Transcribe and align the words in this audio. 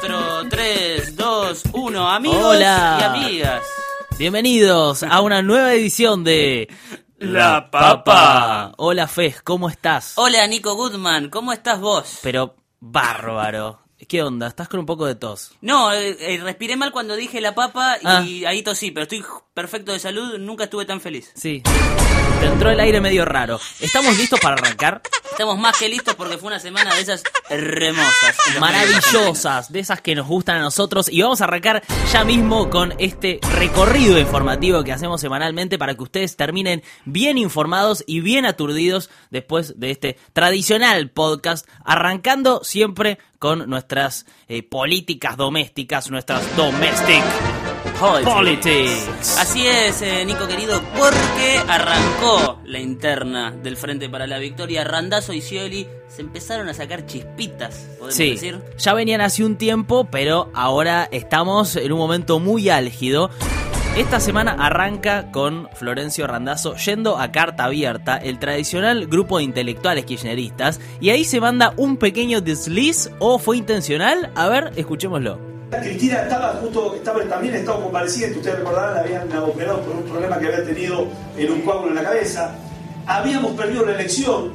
4, 0.00 0.48
3, 0.48 1.14
2, 1.16 1.62
1. 1.74 2.08
Amigos 2.10 2.42
Hola. 2.42 2.96
y 2.98 3.02
amigas. 3.04 3.62
Bienvenidos 4.18 5.02
a 5.02 5.20
una 5.20 5.42
nueva 5.42 5.74
edición 5.74 6.24
de 6.24 6.68
La 7.18 7.70
Papa. 7.70 8.72
Hola 8.78 9.06
Fez, 9.06 9.42
¿cómo 9.42 9.68
estás? 9.68 10.14
Hola 10.16 10.46
Nico 10.46 10.74
Goodman, 10.74 11.28
¿cómo 11.28 11.52
estás 11.52 11.80
vos? 11.80 12.18
Pero 12.22 12.54
bárbaro. 12.80 13.80
¿Qué 14.08 14.22
onda? 14.22 14.46
¿Estás 14.46 14.68
con 14.70 14.80
un 14.80 14.86
poco 14.86 15.04
de 15.04 15.16
tos? 15.16 15.52
No, 15.60 15.92
eh, 15.92 16.16
eh, 16.18 16.40
respiré 16.42 16.76
mal 16.76 16.92
cuando 16.92 17.14
dije 17.14 17.38
la 17.42 17.54
papa 17.54 17.98
Ah. 18.02 18.22
y 18.24 18.46
ahí 18.46 18.62
tosí, 18.62 18.92
pero 18.92 19.02
estoy 19.02 19.22
perfecto 19.54 19.92
de 19.92 19.98
salud, 19.98 20.38
nunca 20.38 20.64
estuve 20.64 20.84
tan 20.84 21.00
feliz. 21.00 21.32
Sí. 21.34 21.62
Te 22.40 22.46
entró 22.46 22.70
el 22.70 22.80
aire 22.80 23.00
medio 23.00 23.24
raro. 23.24 23.60
¿Estamos 23.80 24.16
listos 24.16 24.40
para 24.40 24.54
arrancar? 24.54 25.02
Estamos 25.30 25.58
más 25.58 25.78
que 25.78 25.88
listos 25.88 26.14
porque 26.14 26.38
fue 26.38 26.48
una 26.48 26.58
semana 26.58 26.94
de 26.94 27.02
esas 27.02 27.22
hermosas. 27.50 28.36
Maravillosas, 28.60 29.70
de 29.70 29.80
esas 29.80 30.00
que 30.00 30.14
nos 30.14 30.26
gustan 30.26 30.56
a 30.56 30.60
nosotros. 30.60 31.10
Y 31.10 31.20
vamos 31.20 31.40
a 31.40 31.44
arrancar 31.44 31.82
ya 32.12 32.24
mismo 32.24 32.70
con 32.70 32.94
este 32.98 33.40
recorrido 33.54 34.18
informativo 34.18 34.82
que 34.84 34.92
hacemos 34.92 35.20
semanalmente 35.20 35.78
para 35.78 35.94
que 35.94 36.02
ustedes 36.02 36.36
terminen 36.36 36.82
bien 37.04 37.36
informados 37.36 38.04
y 38.06 38.20
bien 38.20 38.46
aturdidos 38.46 39.10
después 39.30 39.78
de 39.78 39.90
este 39.90 40.18
tradicional 40.32 41.10
podcast, 41.10 41.68
arrancando 41.84 42.64
siempre 42.64 43.18
con 43.38 43.68
nuestras 43.68 44.24
eh, 44.48 44.62
políticas 44.62 45.36
domésticas, 45.36 46.10
nuestras 46.10 46.56
domestic 46.56 47.22
politics. 48.24 49.36
Así 49.38 49.66
es, 49.66 50.02
eh, 50.02 50.24
Nico 50.24 50.46
querido, 50.46 50.80
porque 50.98 51.58
arrancó 51.68 52.58
la 52.64 52.78
interna 52.78 53.50
del 53.62 53.76
Frente 53.76 54.08
para 54.08 54.26
la 54.26 54.38
Victoria. 54.38 54.84
Randazo 54.84 55.32
y 55.32 55.40
Scioli 55.40 55.86
se 56.08 56.22
empezaron 56.22 56.68
a 56.68 56.74
sacar 56.74 57.06
chispitas, 57.06 57.86
podemos 57.98 58.14
Sí, 58.14 58.30
decir. 58.32 58.60
ya 58.78 58.94
venían 58.94 59.20
hace 59.20 59.44
un 59.44 59.56
tiempo, 59.56 60.08
pero 60.10 60.50
ahora 60.54 61.08
estamos 61.10 61.76
en 61.76 61.92
un 61.92 61.98
momento 61.98 62.38
muy 62.38 62.68
álgido. 62.68 63.30
Esta 63.96 64.20
semana 64.20 64.52
arranca 64.58 65.32
con 65.32 65.68
Florencio 65.74 66.26
Randazzo 66.28 66.76
yendo 66.76 67.18
a 67.18 67.32
carta 67.32 67.64
abierta, 67.64 68.16
el 68.18 68.38
tradicional 68.38 69.08
grupo 69.08 69.38
de 69.38 69.44
intelectuales 69.44 70.04
kirchneristas, 70.04 70.80
y 71.00 71.10
ahí 71.10 71.24
se 71.24 71.40
manda 71.40 71.74
un 71.76 71.96
pequeño 71.96 72.40
desliz 72.40 73.10
o 73.18 73.38
fue 73.40 73.56
intencional. 73.56 74.30
A 74.36 74.48
ver, 74.48 74.72
escuchémoslo. 74.76 75.38
Cristina 75.78 76.22
estaba 76.22 76.48
justo, 76.60 76.96
estaba 76.96 77.22
también 77.24 77.54
en 77.54 77.60
estado 77.60 77.84
convaleciente, 77.84 78.38
ustedes 78.38 78.58
recordarán, 78.58 78.94
la 78.94 79.00
habían 79.00 79.38
operado 79.38 79.80
por 79.82 79.96
un 79.96 80.02
problema 80.02 80.38
que 80.38 80.46
había 80.46 80.64
tenido 80.64 81.06
en 81.36 81.52
un 81.52 81.60
coágulo 81.62 81.90
en 81.90 81.94
la 81.94 82.02
cabeza. 82.02 82.56
Habíamos 83.06 83.52
perdido 83.52 83.86
la 83.86 83.92
elección 83.92 84.52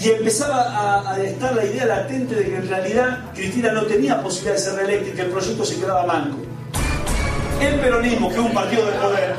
y 0.00 0.08
empezaba 0.10 0.62
a, 0.62 1.12
a 1.12 1.22
estar 1.22 1.54
la 1.54 1.64
idea 1.64 1.86
latente 1.86 2.34
de 2.34 2.44
que 2.44 2.56
en 2.56 2.68
realidad 2.68 3.20
Cristina 3.34 3.72
no 3.72 3.82
tenía 3.82 4.20
posibilidad 4.20 4.54
de 4.54 4.60
ser 4.60 4.74
reelecta 4.74 5.10
y 5.10 5.12
que 5.12 5.22
el 5.22 5.30
proyecto 5.30 5.64
se 5.64 5.78
quedaba 5.78 6.06
manco. 6.06 6.38
El 7.60 7.78
peronismo, 7.78 8.28
que 8.28 8.34
es 8.34 8.40
un 8.40 8.52
partido 8.52 8.86
de 8.86 8.92
poder. 8.92 9.36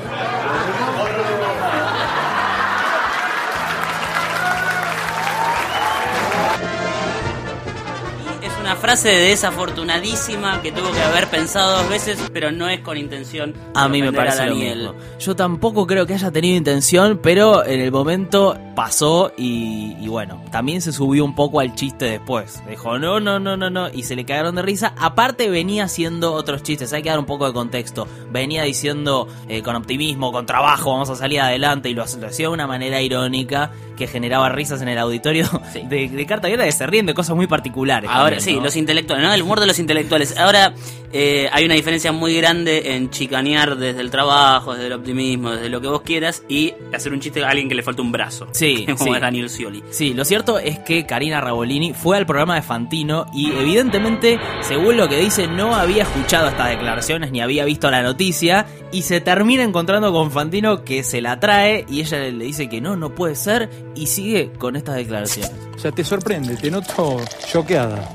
Una 8.63 8.78
frase 8.78 9.09
desafortunadísima 9.09 10.62
que 10.62 10.72
tuvo 10.72 10.90
que 10.94 11.01
haber 11.01 11.28
pensado 11.28 11.79
dos 11.79 11.90
veces, 11.90 12.18
pero 12.31 12.50
no 12.50 12.69
es 12.69 12.79
con 12.79 12.97
intención. 12.97 13.53
A 13.75 13.90
mí 13.90 14.01
me 14.01 14.13
parece 14.13 14.46
lo 14.46 14.51
Daniel. 14.53 14.78
mismo. 14.78 14.96
Yo 15.19 15.35
tampoco 15.35 15.85
creo 15.85 16.06
que 16.06 16.13
haya 16.13 16.31
tenido 16.31 16.56
intención, 16.56 17.19
pero 17.22 17.66
en 17.66 17.81
el 17.81 17.91
momento 17.91 18.57
pasó 18.76 19.32
y, 19.38 19.96
y 20.00 20.08
bueno, 20.08 20.42
también 20.52 20.82
se 20.82 20.92
subió 20.92 21.24
un 21.26 21.36
poco 21.36 21.60
al 21.60 21.76
chiste 21.76 22.06
después. 22.06 22.62
Dijo, 22.70 22.98
no, 23.00 23.20
no, 23.20 23.40
no, 23.40 23.56
no, 23.58 23.70
no, 23.70 23.90
y 23.90 24.04
se 24.04 24.16
le 24.16 24.26
cagaron 24.26 24.56
de 24.56 24.62
risa. 24.62 24.94
Aparte 24.98 25.50
venía 25.50 25.86
haciendo 25.86 26.34
otros 26.34 26.64
chistes, 26.64 26.92
hay 26.94 27.02
que 27.04 27.10
dar 27.10 27.20
un 27.20 27.26
poco 27.26 27.46
de 27.48 27.54
contexto. 27.54 28.08
Venía 28.32 28.64
diciendo 28.64 29.28
eh, 29.48 29.62
con 29.62 29.76
optimismo, 29.76 30.32
con 30.32 30.46
trabajo, 30.46 30.92
vamos 30.92 31.10
a 31.10 31.16
salir 31.16 31.40
adelante 31.42 31.90
y 31.90 31.94
lo, 31.94 32.04
lo 32.20 32.28
hacía 32.28 32.48
de 32.48 32.54
una 32.54 32.68
manera 32.68 33.02
irónica 33.02 33.72
que 33.98 34.08
generaba 34.08 34.50
risas 34.50 34.82
en 34.82 34.88
el 34.88 34.98
auditorio 34.98 35.46
Sí. 35.72 35.82
de, 35.88 36.10
de 36.10 36.26
Carta 36.26 36.48
Abierta 36.48 36.66
que 36.66 36.72
se 36.72 36.88
ríen 36.88 37.06
de 37.06 37.14
cosas 37.14 37.36
muy 37.36 37.46
particulares. 37.48 38.10
Ahora 38.12 38.38
también, 38.38 38.58
sí, 38.58 38.64
los 38.64 38.76
intelectuales, 38.76 39.26
¿no? 39.28 39.34
El 39.34 39.42
humor 39.44 39.60
de 39.60 39.68
los 39.68 39.78
intelectuales. 39.78 40.36
Ahora 40.38 40.74
eh, 41.12 41.48
hay 41.52 41.66
una 41.66 41.76
diferencia 41.76 42.12
muy 42.12 42.36
grande 42.36 42.96
en 42.96 43.12
chicanear 43.12 43.78
desde 43.78 44.02
el 44.02 44.10
trabajo, 44.10 44.74
desde 44.74 44.88
el 44.88 44.94
optimismo, 44.94 45.52
desde 45.52 45.70
lo 45.70 45.80
que 45.80 45.88
vos 45.88 46.02
quieras 46.02 46.42
y 46.50 46.74
hacer 46.94 47.14
un 47.14 47.20
chiste 47.20 47.44
a 47.44 47.50
alguien 47.50 47.70
que 47.70 47.76
le 47.76 47.84
falta 47.84 48.02
un 48.02 48.12
brazo. 48.12 48.48
Sí, 48.52 48.62
como 48.97 49.12
sí. 49.12 49.16
es 49.16 49.22
Daniel 49.22 49.50
Scioli. 49.50 49.84
Sí, 49.91 50.13
lo 50.13 50.25
cierto 50.25 50.59
es 50.59 50.79
que 50.79 51.06
Karina 51.06 51.41
Rabolini 51.41 51.94
fue 51.94 52.18
al 52.18 52.25
programa 52.25 52.56
de 52.56 52.62
Fantino 52.62 53.25
y 53.34 53.51
evidentemente, 53.51 54.40
según 54.62 54.97
lo 54.97 55.07
que 55.07 55.18
dice, 55.18 55.47
no 55.47 55.75
había 55.75 56.03
escuchado 56.03 56.47
estas 56.47 56.69
declaraciones 56.69 57.31
ni 57.31 57.41
había 57.41 57.66
visto 57.66 57.90
la 57.91 58.01
noticia 58.01 58.66
y 58.91 59.03
se 59.03 59.22
termina 59.22 59.63
encontrando 59.63 60.12
con 60.12 60.31
Fantino 60.31 60.84
que 60.84 61.03
se 61.03 61.22
la 61.22 61.40
trae 61.40 61.85
y 61.90 62.01
ella 62.01 62.19
le 62.19 62.46
dice 62.46 62.69
que 62.69 62.81
no, 62.81 62.96
no 62.96 63.13
puede 63.13 63.35
ser 63.35 63.69
y 63.96 64.07
sigue 64.07 64.51
con 64.57 64.75
estas 64.75 64.95
declaraciones. 64.95 65.51
O 65.75 65.80
sea, 65.80 65.91
te 65.91 66.03
sorprende, 66.03 66.56
te 66.56 66.72
noto 66.72 67.22
choqueada. 67.51 68.09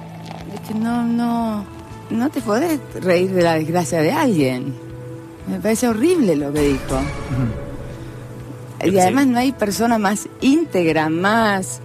Es 0.54 0.68
que 0.68 0.74
no, 0.74 1.04
no, 1.04 1.64
no 2.10 2.30
te 2.30 2.40
podés 2.40 2.80
reír 3.00 3.32
de 3.32 3.42
la 3.42 3.54
desgracia 3.54 4.00
de 4.00 4.12
alguien. 4.12 4.74
Me 5.46 5.58
parece 5.60 5.88
horrible 5.88 6.36
lo 6.36 6.52
que 6.52 6.60
dijo. 6.60 7.00
Y 8.84 8.90
Sí. 8.90 8.98
además 8.98 9.26
no 9.26 9.38
hay 9.38 9.52
persona 9.52 9.98
más 9.98 10.28
íntegra, 10.40 11.08
más, 11.08 11.80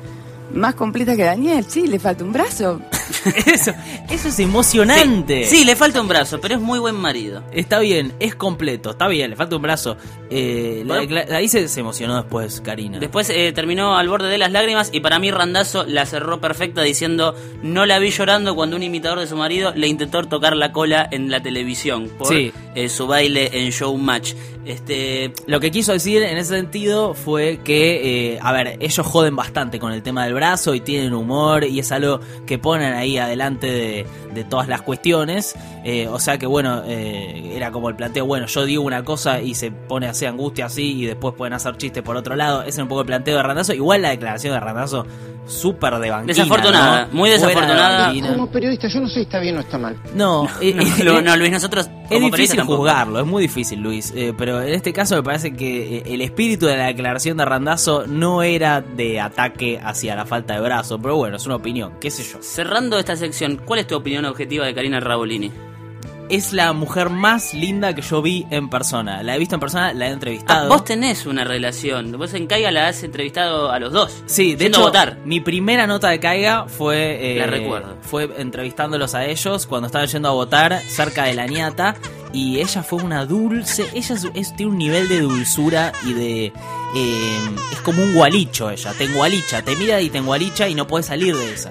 más 0.54 0.76
completa 0.76 1.16
que 1.16 1.24
Daniel. 1.24 1.66
Sí, 1.68 1.88
le 1.88 2.00
falta 2.00 2.24
un 2.24 2.34
brazo. 2.34 2.82
Eso, 3.46 3.72
eso 4.10 4.28
es 4.30 4.40
emocionante. 4.40 5.46
Sí, 5.46 5.64
le 5.66 5.76
falta 5.76 6.02
un 6.02 6.08
brazo, 6.08 6.40
pero 6.42 6.56
es 6.56 6.62
muy 6.62 6.80
buen 6.80 6.96
marido. 6.96 7.44
Está 7.52 7.80
bien, 7.80 8.14
es 8.20 8.36
completo, 8.36 8.92
está 8.92 9.08
bien, 9.08 9.30
le 9.32 9.36
falta 9.36 9.56
un 9.56 9.62
brazo. 9.62 9.98
Eh, 10.30 10.84
la 10.86 11.36
ahí 11.36 11.48
se, 11.48 11.68
se 11.68 11.80
emocionó 11.80 12.16
después, 12.16 12.62
Karina. 12.62 13.00
Después 13.00 13.30
eh, 13.30 13.52
terminó 13.54 13.98
al 13.98 14.08
borde 14.10 14.30
de 14.30 14.38
las 14.38 14.52
lágrimas 14.52 14.90
y 14.92 15.00
para 15.00 15.20
mí 15.20 15.32
Randazo 15.32 15.86
la 15.86 16.06
cerró 16.06 16.40
perfecta 16.42 16.82
diciendo 16.82 17.36
no 17.62 17.86
la 17.86 18.00
vi 18.00 18.10
llorando 18.10 18.56
cuando 18.56 18.76
un 18.76 18.84
imitador 18.84 19.20
de 19.20 19.28
su 19.28 19.36
marido 19.36 19.74
le 19.76 19.88
intentó 19.88 20.24
tocar 20.24 20.56
la 20.56 20.72
cola 20.72 21.08
en 21.12 21.30
la 21.30 21.42
televisión 21.42 22.10
por 22.18 22.28
Sí. 22.28 22.52
eh, 22.76 22.90
su 22.90 23.08
baile 23.08 23.50
en 23.54 23.70
Showmatch. 23.72 24.34
Este, 24.66 25.34
Lo 25.46 25.60
que 25.60 25.72
quiso 25.72 25.92
decir 25.92 26.24
en 26.24 26.38
ese 26.38 26.56
sentido 26.56 27.14
fue 27.14 27.60
que, 27.66 28.36
eh, 28.36 28.40
a 28.42 28.54
ver, 28.54 28.78
ellos 28.80 29.06
joden 29.06 29.36
bastante 29.36 29.78
con 29.78 29.92
el 29.92 30.02
tema 30.02 30.24
del 30.24 30.34
brazo 30.36 30.74
y 30.74 30.80
tienen 30.80 31.14
humor 31.14 31.66
y 31.66 31.80
es 31.80 31.92
algo 31.92 32.22
que 32.46 32.58
ponen 32.58 32.93
ahí 32.94 33.18
adelante 33.18 33.68
de, 33.68 34.06
de 34.34 34.44
todas 34.44 34.68
las 34.68 34.82
cuestiones. 34.82 35.56
Eh, 35.84 36.08
o 36.08 36.20
sea 36.20 36.38
que, 36.38 36.46
bueno, 36.46 36.82
eh, 36.86 37.54
era 37.56 37.72
como 37.72 37.90
el 37.90 37.96
planteo, 37.96 38.26
bueno, 38.26 38.46
yo 38.48 38.66
digo 38.66 38.84
una 38.84 39.04
cosa 39.04 39.42
y 39.42 39.54
se 39.54 39.72
pone 39.72 40.08
así 40.08 40.26
angustia 40.26 40.68
así 40.68 41.02
y 41.02 41.06
después 41.06 41.36
pueden 41.36 41.54
hacer 41.54 41.76
chistes 41.78 42.04
por 42.04 42.16
otro 42.16 42.36
lado. 42.36 42.62
Ese 42.62 42.70
es 42.70 42.78
un 42.80 42.88
poco 42.88 43.02
el 43.02 43.08
planteo 43.08 43.36
de 43.38 43.44
Randazo. 43.44 43.74
Igual 43.74 44.02
la 44.02 44.10
declaración 44.10 44.54
de 44.54 44.60
Randazo, 44.60 45.06
súper 45.46 45.96
de 46.00 46.10
banquina. 46.10 46.34
Desafortunada, 46.34 47.06
¿no? 47.08 47.18
muy 47.18 47.30
de 47.30 47.36
desafortunada. 47.36 48.14
Como 48.30 48.50
periodista, 48.50 48.88
yo 48.88 49.02
no 49.02 49.08
sé 49.08 49.16
si 49.16 49.22
está 49.22 49.40
bien 49.40 49.58
o 49.58 49.60
está 49.60 49.78
mal. 49.78 49.98
No, 50.16 50.48
eh, 50.62 50.74
no, 51.04 51.20
eh, 51.20 51.22
no, 51.22 51.36
Luis, 51.36 51.52
nosotros 51.52 51.90
Es 52.10 52.20
Como 52.20 52.30
difícil 52.30 52.62
juzgarlo, 52.62 53.20
es 53.20 53.26
muy 53.26 53.42
difícil, 53.44 53.82
Luis. 53.82 54.14
eh, 54.16 54.34
pero 54.38 54.62
en 54.62 54.74
este 54.74 54.94
caso 54.94 55.16
me 55.16 55.24
parece 55.24 55.54
que 55.54 56.04
el 56.06 56.22
espíritu 56.22 56.66
de 56.66 56.78
la 56.78 56.86
declaración 56.88 57.38
de 57.38 57.46
Randazo 57.46 58.06
no 58.08 58.42
era 58.44 58.82
de 58.82 59.20
ataque 59.20 59.80
hacia 59.84 60.16
la 60.16 60.26
falta 60.26 60.54
de 60.54 60.62
brazo. 60.62 61.00
Pero 61.00 61.18
bueno, 61.18 61.36
es 61.38 61.46
una 61.46 61.56
opinión, 61.56 61.94
qué 62.00 62.10
sé 62.12 62.24
yo. 62.24 62.40
Cerrando 62.42 62.83
esta 63.00 63.16
sección, 63.16 63.62
¿cuál 63.66 63.80
es 63.80 63.88
tu 63.88 63.96
opinión 63.96 64.26
objetiva 64.26 64.66
de 64.66 64.74
Karina 64.74 65.00
Rabolini? 65.00 65.52
Es 66.30 66.54
la 66.54 66.72
mujer 66.74 67.10
más 67.10 67.54
linda 67.54 67.94
que 67.94 68.02
yo 68.02 68.22
vi 68.22 68.48
en 68.50 68.70
persona. 68.70 69.22
La 69.24 69.36
he 69.36 69.40
visto 69.40 69.56
en 69.56 69.60
persona, 69.60 69.94
la 69.94 70.06
he 70.06 70.10
Ah, 70.10 70.14
entrevistado. 70.14 70.70
vos 70.70 70.84
tenés 70.86 71.26
una 71.26 71.44
relación. 71.44 72.18
Vos 72.18 72.34
en 72.34 72.48
Caiga 72.48 72.72
la 72.72 72.88
has 72.88 73.04
entrevistado 73.04 73.70
a 73.70 73.78
los 73.78 73.92
dos. 73.92 74.24
Sí, 74.26 74.56
de 74.56 74.68
hecho, 74.68 74.82
votar. 74.82 75.18
mi 75.26 75.42
primera 75.42 75.86
nota 75.86 76.10
de 76.10 76.20
caiga 76.22 76.66
fue. 76.68 77.36
eh, 77.36 77.40
La 77.40 77.46
recuerdo. 77.48 77.98
Fue 78.02 78.30
entrevistándolos 78.38 79.14
a 79.16 79.26
ellos 79.26 79.68
cuando 79.68 79.88
estaban 79.88 80.08
yendo 80.08 80.30
a 80.30 80.32
votar 80.32 80.80
cerca 80.88 81.26
de 81.26 81.34
la 81.36 81.46
ñata. 81.46 81.98
Y 82.32 82.62
ella 82.62 82.82
fue 82.84 83.04
una 83.04 83.26
dulce. 83.26 83.86
Ella 83.94 84.16
es- 84.16 84.28
es- 84.34 84.56
tiene 84.56 84.72
un 84.72 84.78
nivel 84.78 85.10
de 85.10 85.20
dulzura 85.22 85.92
y 86.08 86.14
de. 86.14 86.46
eh, 86.96 87.40
es 87.74 87.82
como 87.82 88.02
un 88.02 88.14
gualicho 88.14 88.70
ella. 88.72 88.94
Te 88.98 89.04
engualicha, 89.04 89.62
te 89.62 89.76
mira 89.76 90.00
y 90.02 90.10
te 90.10 90.20
engualicha 90.20 90.68
y 90.70 90.74
no 90.74 90.88
puedes 90.88 91.08
salir 91.08 91.36
de 91.36 91.52
esa. 91.54 91.70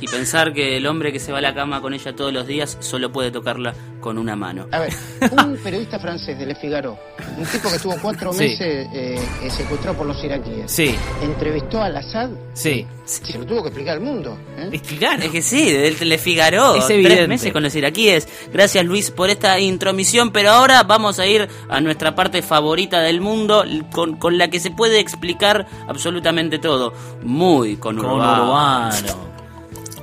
Y 0.00 0.06
pensar 0.06 0.52
que 0.52 0.76
el 0.76 0.86
hombre 0.86 1.12
que 1.12 1.18
se 1.20 1.32
va 1.32 1.38
a 1.38 1.42
la 1.42 1.54
cama 1.54 1.80
con 1.80 1.92
ella 1.94 2.14
todos 2.14 2.32
los 2.32 2.46
días 2.46 2.76
solo 2.80 3.12
puede 3.12 3.30
tocarla 3.30 3.74
con 4.00 4.16
una 4.16 4.34
mano. 4.34 4.66
A 4.72 4.78
ver, 4.78 4.92
un 5.46 5.56
periodista 5.58 5.98
francés 5.98 6.38
de 6.38 6.46
Le 6.46 6.54
Figaro, 6.54 6.98
un 7.36 7.44
tipo 7.44 7.68
que 7.68 7.76
estuvo 7.76 7.94
cuatro 8.00 8.32
meses 8.32 8.88
eh, 8.92 9.18
eh, 9.42 9.50
secuestrado 9.50 9.98
por 9.98 10.06
los 10.06 10.22
iraquíes, 10.24 10.70
Sí, 10.70 10.94
entrevistó 11.22 11.82
al 11.82 11.96
Assad, 11.96 12.30
sí. 12.54 12.86
se 13.04 13.38
lo 13.38 13.44
tuvo 13.44 13.62
que 13.62 13.68
explicar 13.68 13.96
al 13.96 14.02
mundo. 14.02 14.38
¿eh? 14.56 14.70
Es 14.72 14.82
que 14.82 14.96
claro. 14.96 15.22
Es 15.22 15.30
que 15.30 15.42
sí, 15.42 15.94
Le 16.00 16.18
Figaro, 16.18 16.76
Es 16.76 16.86
tres 16.86 17.28
meses 17.28 17.52
con 17.52 17.62
los 17.62 17.74
iraquíes. 17.74 18.26
Gracias 18.52 18.84
Luis 18.84 19.10
por 19.10 19.28
esta 19.28 19.58
intromisión, 19.60 20.30
pero 20.30 20.50
ahora 20.50 20.82
vamos 20.82 21.18
a 21.18 21.26
ir 21.26 21.46
a 21.68 21.80
nuestra 21.80 22.14
parte 22.14 22.40
favorita 22.42 23.00
del 23.00 23.20
mundo, 23.20 23.64
con, 23.92 24.16
con 24.16 24.38
la 24.38 24.48
que 24.48 24.60
se 24.60 24.70
puede 24.70 24.98
explicar 24.98 25.66
absolutamente 25.88 26.58
todo. 26.58 26.94
Muy 27.22 27.76
conurbano. 27.76 28.18
Conurbano. 28.18 29.39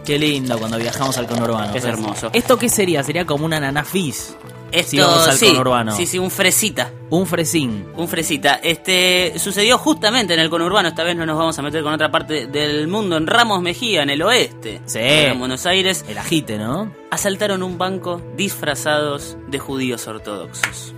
Qué 0.08 0.18
lindo 0.18 0.58
cuando 0.58 0.78
viajamos 0.78 1.18
al 1.18 1.28
conurbano. 1.28 1.76
Es 1.76 1.84
hermoso. 1.84 2.30
¿Esto 2.32 2.58
qué 2.58 2.70
sería? 2.70 3.04
Sería 3.04 3.26
como 3.26 3.44
una 3.46 3.60
nanafis. 3.60 4.38
Esto, 4.72 4.92
si 4.92 5.00
vamos 5.00 5.28
al 5.28 5.38
sí, 5.38 5.48
conurbano. 5.48 5.92
sí, 5.98 6.06
sí, 6.06 6.18
un 6.18 6.32
fresita. 6.32 6.94
Un 7.10 7.28
fresín. 7.28 7.88
Un 7.94 8.08
fresita. 8.08 8.56
Este 8.64 9.34
sucedió 9.38 9.78
justamente 9.78 10.34
en 10.34 10.40
el 10.40 10.50
conurbano. 10.50 10.88
Esta 10.88 11.04
vez 11.04 11.18
no 11.18 11.26
nos 11.26 11.38
vamos 11.38 11.60
a 11.60 11.62
meter 11.62 11.84
con 11.84 11.92
otra 11.92 12.10
parte 12.10 12.48
del 12.48 12.88
mundo. 12.88 13.18
En 13.18 13.28
Ramos 13.28 13.62
Mejía, 13.62 14.04
en 14.04 14.10
el 14.10 14.22
oeste. 14.22 14.80
Sí. 14.86 15.00
En 15.02 15.40
Buenos 15.40 15.66
Aires. 15.66 16.06
El 16.08 16.18
ajite, 16.18 16.58
¿no? 16.58 16.90
Asaltaron 17.12 17.62
un 17.62 17.78
banco 17.78 18.22
disfrazados 18.38 19.36
de 19.50 19.60
judíos 19.60 20.08
ortodoxos. 20.08 20.94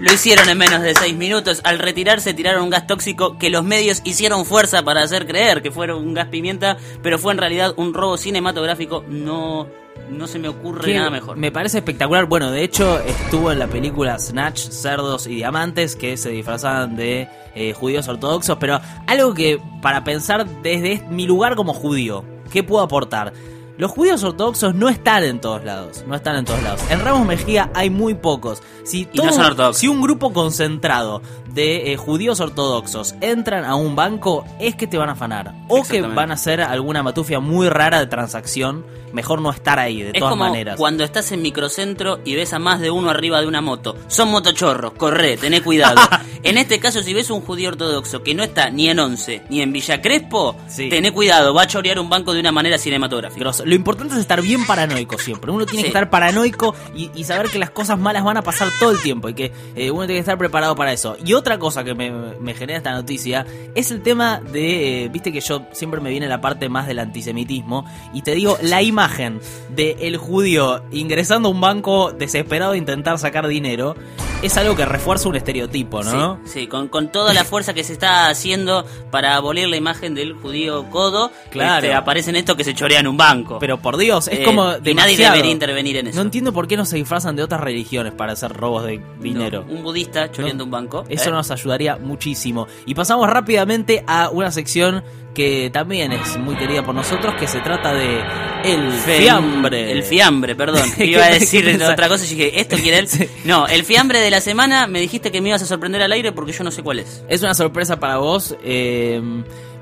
Lo 0.00 0.12
hicieron 0.12 0.48
en 0.48 0.58
menos 0.58 0.82
de 0.82 0.94
seis 0.94 1.14
minutos. 1.14 1.60
Al 1.64 1.78
retirarse 1.78 2.34
tiraron 2.34 2.64
un 2.64 2.70
gas 2.70 2.86
tóxico 2.86 3.38
que 3.38 3.48
los 3.48 3.62
medios 3.62 4.02
hicieron 4.04 4.44
fuerza 4.44 4.82
para 4.82 5.02
hacer 5.02 5.26
creer 5.26 5.62
que 5.62 5.70
fue 5.70 5.92
un 5.94 6.14
gas 6.14 6.28
pimienta, 6.28 6.76
pero 7.02 7.18
fue 7.18 7.32
en 7.32 7.38
realidad 7.38 7.74
un 7.76 7.94
robo 7.94 8.16
cinematográfico. 8.16 9.04
No, 9.08 9.68
no 10.10 10.26
se 10.26 10.38
me 10.38 10.48
ocurre 10.48 10.84
Que 10.84 10.94
nada 10.94 11.10
mejor. 11.10 11.36
Me 11.36 11.52
parece 11.52 11.78
espectacular. 11.78 12.26
Bueno, 12.26 12.50
de 12.50 12.64
hecho, 12.64 12.98
estuvo 13.00 13.52
en 13.52 13.60
la 13.60 13.68
película 13.68 14.18
Snatch, 14.18 14.68
Cerdos 14.70 15.26
y 15.28 15.36
Diamantes, 15.36 15.94
que 15.94 16.16
se 16.16 16.30
disfrazaban 16.30 16.96
de 16.96 17.28
eh, 17.54 17.72
judíos 17.72 18.08
ortodoxos. 18.08 18.58
Pero 18.58 18.80
algo 19.06 19.32
que, 19.32 19.60
para 19.80 20.02
pensar 20.02 20.46
desde 20.62 21.04
mi 21.08 21.26
lugar 21.26 21.54
como 21.54 21.72
judío, 21.72 22.24
¿qué 22.52 22.64
puedo 22.64 22.82
aportar? 22.82 23.32
Los 23.76 23.90
judíos 23.90 24.22
ortodoxos 24.22 24.74
no 24.74 24.88
están 24.88 25.24
en 25.24 25.40
todos 25.40 25.64
lados, 25.64 26.04
no 26.06 26.14
están 26.14 26.36
en 26.36 26.44
todos 26.44 26.62
lados. 26.62 26.80
En 26.90 27.00
Ramos 27.00 27.26
Mejía 27.26 27.70
hay 27.74 27.90
muy 27.90 28.14
pocos. 28.14 28.62
Si, 28.84 29.08
Y 29.12 29.18
no 29.18 29.32
son 29.32 29.46
ortodoxos. 29.46 29.78
si 29.78 29.88
un 29.88 30.00
grupo 30.00 30.32
concentrado 30.32 31.22
de 31.54 31.92
eh, 31.92 31.96
judíos 31.96 32.40
ortodoxos 32.40 33.14
entran 33.20 33.64
a 33.64 33.76
un 33.76 33.94
banco, 33.96 34.44
es 34.58 34.74
que 34.74 34.86
te 34.86 34.98
van 34.98 35.08
a 35.08 35.12
afanar. 35.12 35.54
O 35.68 35.82
que 35.84 36.02
van 36.02 36.30
a 36.30 36.34
hacer 36.34 36.60
alguna 36.60 37.02
matufia 37.02 37.40
muy 37.40 37.68
rara 37.68 37.98
de 38.00 38.06
transacción. 38.06 38.84
Mejor 39.12 39.40
no 39.40 39.50
estar 39.52 39.78
ahí, 39.78 40.02
de 40.02 40.08
Es 40.08 40.14
todas 40.14 40.32
como 40.32 40.44
maneras. 40.44 40.76
cuando 40.76 41.04
estás 41.04 41.30
en 41.30 41.40
microcentro 41.40 42.18
y 42.24 42.34
ves 42.34 42.52
a 42.52 42.58
más 42.58 42.80
de 42.80 42.90
uno 42.90 43.10
arriba 43.10 43.40
de 43.40 43.46
una 43.46 43.60
moto. 43.60 43.96
Son 44.08 44.28
motochorros, 44.28 44.94
corre, 44.94 45.36
tené 45.36 45.62
cuidado. 45.62 46.00
en 46.42 46.58
este 46.58 46.80
caso, 46.80 47.00
si 47.00 47.14
ves 47.14 47.30
un 47.30 47.40
judío 47.40 47.68
ortodoxo 47.68 48.24
que 48.24 48.34
no 48.34 48.42
está 48.42 48.70
ni 48.70 48.88
en 48.88 48.98
Once 48.98 49.42
ni 49.48 49.60
en 49.62 49.72
Villa 49.72 50.02
Crespo, 50.02 50.56
Sí. 50.66 50.88
tené 50.88 51.12
cuidado, 51.12 51.54
va 51.54 51.62
a 51.62 51.66
chorear 51.68 52.00
un 52.00 52.08
banco 52.10 52.34
de 52.34 52.40
una 52.40 52.50
manera 52.50 52.76
cinematográfica. 52.76 53.38
Grosso. 53.38 53.64
Lo 53.64 53.76
importante 53.76 54.14
es 54.14 54.20
estar 54.20 54.42
bien 54.42 54.66
paranoico 54.66 55.16
siempre. 55.16 55.52
Uno 55.52 55.64
tiene 55.64 55.82
Sí. 55.82 55.84
que 55.84 55.88
estar 55.90 56.10
paranoico 56.10 56.74
y, 56.96 57.12
y 57.14 57.22
saber 57.22 57.48
que 57.50 57.60
las 57.60 57.70
cosas 57.70 57.96
malas 58.00 58.24
van 58.24 58.36
a 58.38 58.42
pasar 58.42 58.66
todo 58.80 58.90
el 58.90 59.00
tiempo 59.00 59.28
y 59.28 59.34
que 59.34 59.52
eh, 59.76 59.92
uno 59.92 60.06
tiene 60.06 60.14
que 60.14 60.20
estar 60.20 60.38
preparado 60.38 60.74
para 60.74 60.92
eso. 60.92 61.16
Y 61.24 61.34
otra 61.44 61.58
cosa 61.58 61.84
que 61.84 61.94
me, 61.94 62.10
me 62.10 62.54
genera 62.54 62.78
esta 62.78 62.92
noticia 62.92 63.44
es 63.74 63.90
el 63.90 64.00
tema 64.02 64.40
de, 64.40 65.04
eh, 65.04 65.08
viste 65.10 65.30
que 65.30 65.40
yo 65.42 65.66
siempre 65.72 66.00
me 66.00 66.08
viene 66.08 66.26
la 66.26 66.40
parte 66.40 66.70
más 66.70 66.86
del 66.86 66.98
antisemitismo 67.00 67.84
y 68.14 68.22
te 68.22 68.34
digo, 68.34 68.56
la 68.62 68.80
imagen 68.82 69.40
de 69.68 69.96
el 70.00 70.16
judío 70.16 70.82
ingresando 70.90 71.48
a 71.48 71.52
un 71.52 71.60
banco 71.60 72.12
desesperado 72.12 72.72
de 72.72 72.78
intentar 72.78 73.18
sacar 73.18 73.46
dinero 73.46 73.94
es 74.42 74.56
algo 74.58 74.76
que 74.76 74.84
refuerza 74.84 75.28
un 75.28 75.36
estereotipo, 75.36 76.02
¿no? 76.02 76.38
Sí, 76.44 76.60
sí, 76.60 76.66
con, 76.66 76.88
con 76.88 77.10
toda 77.10 77.32
la 77.32 77.44
fuerza 77.44 77.72
que 77.72 77.82
se 77.82 77.94
está 77.94 78.28
haciendo 78.28 78.84
para 79.10 79.36
abolir 79.36 79.68
la 79.68 79.76
imagen 79.76 80.14
del 80.14 80.34
judío 80.34 80.90
codo, 80.90 81.30
Claro. 81.50 81.86
este, 81.86 81.94
aparecen 81.94 82.36
estos 82.36 82.54
que 82.56 82.62
se 82.64 82.74
chorean 82.74 83.06
un 83.06 83.16
banco. 83.16 83.58
Pero 83.58 83.78
por 83.78 83.96
Dios, 83.96 84.28
es 84.28 84.40
Eh, 84.40 84.42
como 84.42 84.64
y 84.64 84.66
nadie 84.72 84.82
demasiado. 84.94 85.32
debería 85.32 85.52
intervenir 85.52 85.96
en 85.96 86.08
eso. 86.08 86.16
No 86.16 86.22
entiendo 86.22 86.52
por 86.52 86.68
qué 86.68 86.76
no 86.76 86.84
se 86.84 86.96
disfrazan 86.96 87.36
de 87.36 87.42
otras 87.42 87.60
religiones 87.62 88.12
para 88.12 88.32
hacer 88.34 88.52
robos 88.52 88.84
de 88.84 89.00
dinero. 89.18 89.64
No, 89.66 89.76
un 89.76 89.82
budista 89.82 90.30
choreando 90.30 90.64
No. 90.64 90.66
un 90.66 90.70
banco. 90.72 91.04
Eso 91.08 91.30
¿eh? 91.30 91.32
Nos 91.34 91.50
ayudaría 91.50 91.96
muchísimo. 91.96 92.66
Y 92.86 92.94
pasamos 92.94 93.28
rápidamente 93.28 94.04
a 94.06 94.30
una 94.30 94.50
sección 94.50 95.02
que 95.34 95.68
también 95.72 96.12
es 96.12 96.38
muy 96.38 96.54
querida 96.56 96.84
por 96.84 96.94
nosotros, 96.94 97.34
que 97.34 97.46
se 97.48 97.60
trata 97.60 97.92
de 97.92 98.20
el 98.64 98.92
fiambre. 98.92 99.92
El 99.92 100.02
fiambre, 100.04 100.54
perdón. 100.54 100.90
¿Qué 100.96 101.06
Iba 101.06 101.24
a 101.24 101.30
decir 101.30 101.66
otra 101.82 102.08
cosa 102.08 102.24
y 102.24 102.28
dije, 102.28 102.60
¿esto 102.60 102.76
quiere 102.76 102.98
él? 102.98 103.08
Sí. 103.14 103.28
No, 103.44 103.66
el 103.66 103.84
fiambre 103.84 104.20
de 104.20 104.30
la 104.30 104.40
semana 104.40 104.86
me 104.86 105.00
dijiste 105.00 105.30
que 105.30 105.40
me 105.40 105.50
ibas 105.50 105.62
a 105.62 105.66
sorprender 105.66 106.02
al 106.02 106.12
aire 106.12 106.32
porque 106.32 106.52
yo 106.52 106.64
no 106.64 106.70
sé 106.70 106.82
cuál 106.82 107.00
es. 107.00 107.22
Es 107.28 107.42
una 107.42 107.54
sorpresa 107.54 108.00
para 108.00 108.16
vos, 108.16 108.56
eh, 108.64 109.20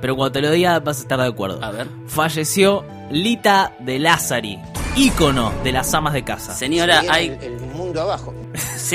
pero 0.00 0.16
cuando 0.16 0.32
te 0.32 0.40
lo 0.40 0.50
diga 0.50 0.80
vas 0.80 0.98
a 0.98 1.02
estar 1.02 1.20
de 1.20 1.26
acuerdo. 1.26 1.62
A 1.62 1.70
ver. 1.70 1.86
Falleció 2.08 2.84
Lita 3.10 3.76
de 3.78 3.98
Lázari, 3.98 4.58
ícono 4.96 5.52
de 5.62 5.72
las 5.72 5.94
amas 5.94 6.14
de 6.14 6.24
casa. 6.24 6.54
Señora, 6.54 7.02
Se 7.02 7.10
hay... 7.10 7.26
el, 7.28 7.42
el 7.42 7.60
mundo 7.60 8.02
abajo. 8.02 8.34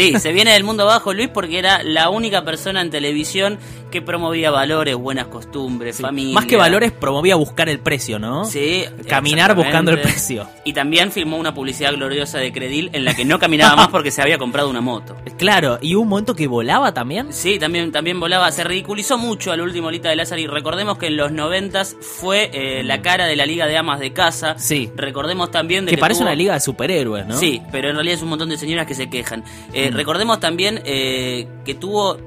Sí, 0.02 0.20
se 0.20 0.32
viene 0.32 0.54
del 0.54 0.64
mundo 0.64 0.84
abajo 0.84 1.14
Luis 1.14 1.30
porque 1.34 1.60
era 1.60 1.82
la 1.84 2.10
única 2.10 2.44
persona 2.44 2.82
en 2.82 2.90
televisión 2.90 3.58
que 3.92 4.02
promovía 4.02 4.52
valores, 4.52 4.96
buenas 4.96 5.28
costumbres, 5.28 5.96
Sí. 5.96 6.04
familia. 6.04 6.34
Más 6.36 6.46
que 6.46 6.58
valores, 6.58 6.92
promovía 6.92 7.36
buscar 7.36 7.70
el 7.70 7.80
precio, 7.80 8.20
¿no? 8.20 8.44
Sí, 8.46 8.84
Caminar 9.08 9.56
buscando 9.56 9.92
el 9.92 10.02
precio. 10.02 10.46
Y 10.66 10.74
también 10.74 11.12
filmó 11.12 11.38
una 11.38 11.54
publicidad 11.54 11.94
gloriosa 11.94 12.38
de 12.38 12.52
Credil 12.52 12.90
en 12.94 13.06
la 13.06 13.16
que 13.16 13.24
no 13.24 13.40
caminaba 13.40 13.76
más 13.78 13.88
porque 13.92 14.12
se 14.12 14.22
había 14.22 14.38
comprado 14.38 14.70
una 14.70 14.82
moto. 14.82 15.16
Claro, 15.38 15.80
y 15.82 15.96
hubo 15.96 16.04
un 16.04 16.10
momento 16.10 16.36
que 16.36 16.48
volaba 16.48 16.94
también. 16.94 17.32
Sí, 17.32 17.58
también, 17.60 17.92
también 17.94 18.20
volaba. 18.20 18.52
Se 18.52 18.64
ridiculizó 18.66 19.18
mucho 19.18 19.52
al 19.54 19.62
último 19.62 19.90
Lita 19.90 20.10
de 20.10 20.18
Lázaro 20.18 20.42
y 20.42 20.48
recordemos 20.48 20.98
que 20.98 21.08
en 21.08 21.16
los 21.18 21.32
noventas 21.32 21.96
fue 22.02 22.50
eh, 22.54 22.84
la 22.84 23.02
cara 23.02 23.26
de 23.26 23.38
la 23.38 23.46
Liga 23.46 23.68
de 23.68 23.78
Amas 23.78 24.00
de 24.02 24.12
Casa. 24.12 24.56
Sí. 24.60 24.90
Recordemos 24.98 25.50
también 25.50 25.86
de 25.86 25.92
Que 25.92 25.96
que, 25.96 26.02
parece 26.02 26.20
tuvo- 26.20 26.28
una 26.28 26.36
liga 26.36 26.54
de 26.56 26.60
superhéroes, 26.60 27.26
¿no? 27.26 27.38
Sí, 27.38 27.62
pero 27.72 27.90
en 27.90 27.96
realidad 27.96 28.16
es 28.18 28.22
un 28.22 28.30
montón 28.30 28.50
de 28.50 28.58
señoras 28.58 28.86
que 28.86 28.96
se 28.96 29.10
quejan. 29.10 29.46
Eh, 29.74 29.87
Mm. 29.94 29.98
Recordemos 29.98 30.40
también 30.40 30.82
eh, 30.86 31.48
que 31.66 31.74
tuvo 31.76 32.18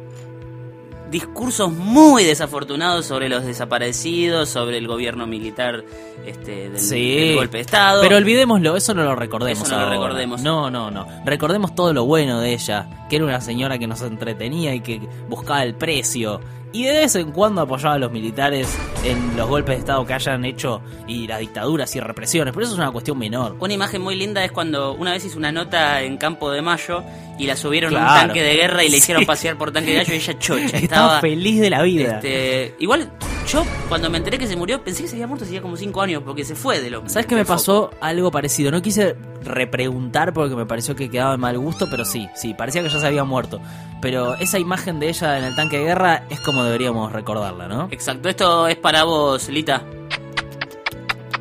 discursos 1.10 1.72
muy 1.72 2.22
desafortunados 2.24 3.04
sobre 3.06 3.28
los 3.28 3.44
desaparecidos, 3.44 4.48
sobre 4.48 4.78
el 4.78 4.86
gobierno 4.86 5.26
militar 5.26 5.84
este, 6.24 6.70
del, 6.70 6.78
Sí. 6.78 7.16
del 7.16 7.34
golpe 7.36 7.56
de 7.58 7.62
Estado. 7.62 8.00
Pero 8.00 8.16
olvidémoslo, 8.16 8.76
eso 8.76 8.94
no 8.94 9.02
lo 9.02 9.16
recordemos. 9.16 9.66
Eso 9.66 9.76
no 9.76 9.86
lo 9.86 9.90
recordemos. 9.90 10.40
No, 10.42 10.70
no, 10.70 10.90
no. 10.90 11.06
Recordemos 11.24 11.74
todo 11.74 11.92
lo 11.92 12.04
bueno 12.04 12.40
de 12.40 12.52
ella, 12.52 13.06
que 13.08 13.16
era 13.16 13.24
una 13.24 13.40
señora 13.40 13.76
que 13.78 13.88
nos 13.88 14.02
entretenía 14.02 14.72
y 14.74 14.80
que 14.80 15.00
buscaba 15.28 15.64
el 15.64 15.74
precio. 15.74 16.40
Y 16.72 16.84
de 16.84 16.92
vez 16.92 17.16
en 17.16 17.32
cuando 17.32 17.62
apoyaba 17.62 17.94
a 17.94 17.98
los 17.98 18.12
militares 18.12 18.68
en 19.02 19.36
los 19.36 19.48
golpes 19.48 19.74
de 19.74 19.80
Estado 19.80 20.06
que 20.06 20.14
hayan 20.14 20.44
hecho 20.44 20.80
y 21.08 21.26
las 21.26 21.40
dictaduras 21.40 21.96
y 21.96 21.98
represiones. 21.98 22.54
Pero 22.54 22.64
eso 22.64 22.74
es 22.74 22.78
una 22.78 22.92
cuestión 22.92 23.18
menor. 23.18 23.56
Una 23.58 23.74
imagen 23.74 24.00
muy 24.00 24.14
linda 24.14 24.44
es 24.44 24.52
cuando 24.52 24.92
una 24.92 25.10
vez 25.10 25.24
hizo 25.24 25.36
una 25.36 25.50
nota 25.50 26.00
en 26.02 26.16
Campo 26.16 26.48
de 26.52 26.62
Mayo 26.62 27.02
y 27.42 27.47
la 27.47 27.56
subieron 27.56 27.94
a 27.97 27.99
un 27.99 28.04
Claro. 28.04 28.20
tanque 28.28 28.42
de 28.42 28.54
guerra 28.56 28.85
y 28.85 28.88
le 28.90 28.97
hicieron 28.99 29.23
Sí. 29.23 29.26
pasear 29.26 29.56
por 29.56 29.73
tanque 29.73 29.90
de 29.92 29.97
gallo 29.99 30.12
y 30.14 30.16
ella 30.16 30.38
chocha. 30.38 30.64
Estaba, 30.64 30.78
Estaba, 30.82 31.20
feliz 31.20 31.61
de 31.61 31.70
la 31.70 31.82
vida. 31.82 32.16
este, 32.16 32.75
igual 32.78 33.11
yo 33.49 33.64
cuando 33.88 34.11
me 34.11 34.18
enteré 34.18 34.38
que 34.38 34.47
se 34.47 34.54
murió 34.56 34.82
pensé 34.85 35.02
que 35.02 35.09
se 35.09 35.16
había 35.16 35.26
muerto 35.26 35.44
hacía 35.44 35.61
como 35.62 35.76
5 35.76 36.02
años 36.02 36.23
porque 36.25 36.44
se 36.44 36.54
fue 36.54 36.80
de 36.80 36.90
lo 36.90 37.00
¿Sabes 37.09 37.26
qué 37.26 37.35
del 37.35 37.44
me 37.44 37.49
pasó? 37.49 37.90
Algo 38.00 38.30
parecido. 38.30 38.70
No 38.70 38.80
quise 38.82 39.16
repreguntar 39.42 40.32
porque 40.32 40.54
me 40.54 40.66
pareció 40.66 40.94
que 40.94 41.09
quedaba 41.11 41.32
de 41.32 41.38
mal 41.38 41.59
gusto, 41.59 41.88
pero 41.90 42.04
sí, 42.04 42.28
sí, 42.37 42.54
parecía 42.54 42.82
que 42.82 42.88
ya 42.90 43.00
se 43.00 43.06
había 43.06 43.25
muerto. 43.25 43.61
Pero 44.02 44.35
esa 44.37 44.59
imagen 44.59 45.00
de 45.00 45.09
ella 45.09 45.38
en 45.38 45.44
el 45.44 45.54
tanque 45.56 45.78
de 45.78 45.85
guerra 45.85 46.25
es 46.30 46.40
como 46.40 46.62
deberíamos 46.64 47.11
recordarla, 47.12 47.66
¿no? 47.68 47.88
Exacto, 47.90 48.28
esto 48.28 48.68
es 48.68 48.76
para 48.76 49.04
vos, 49.04 49.49
Lita. 49.49 49.82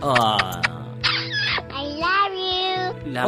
Ah. 0.02 0.59
La. 3.12 3.24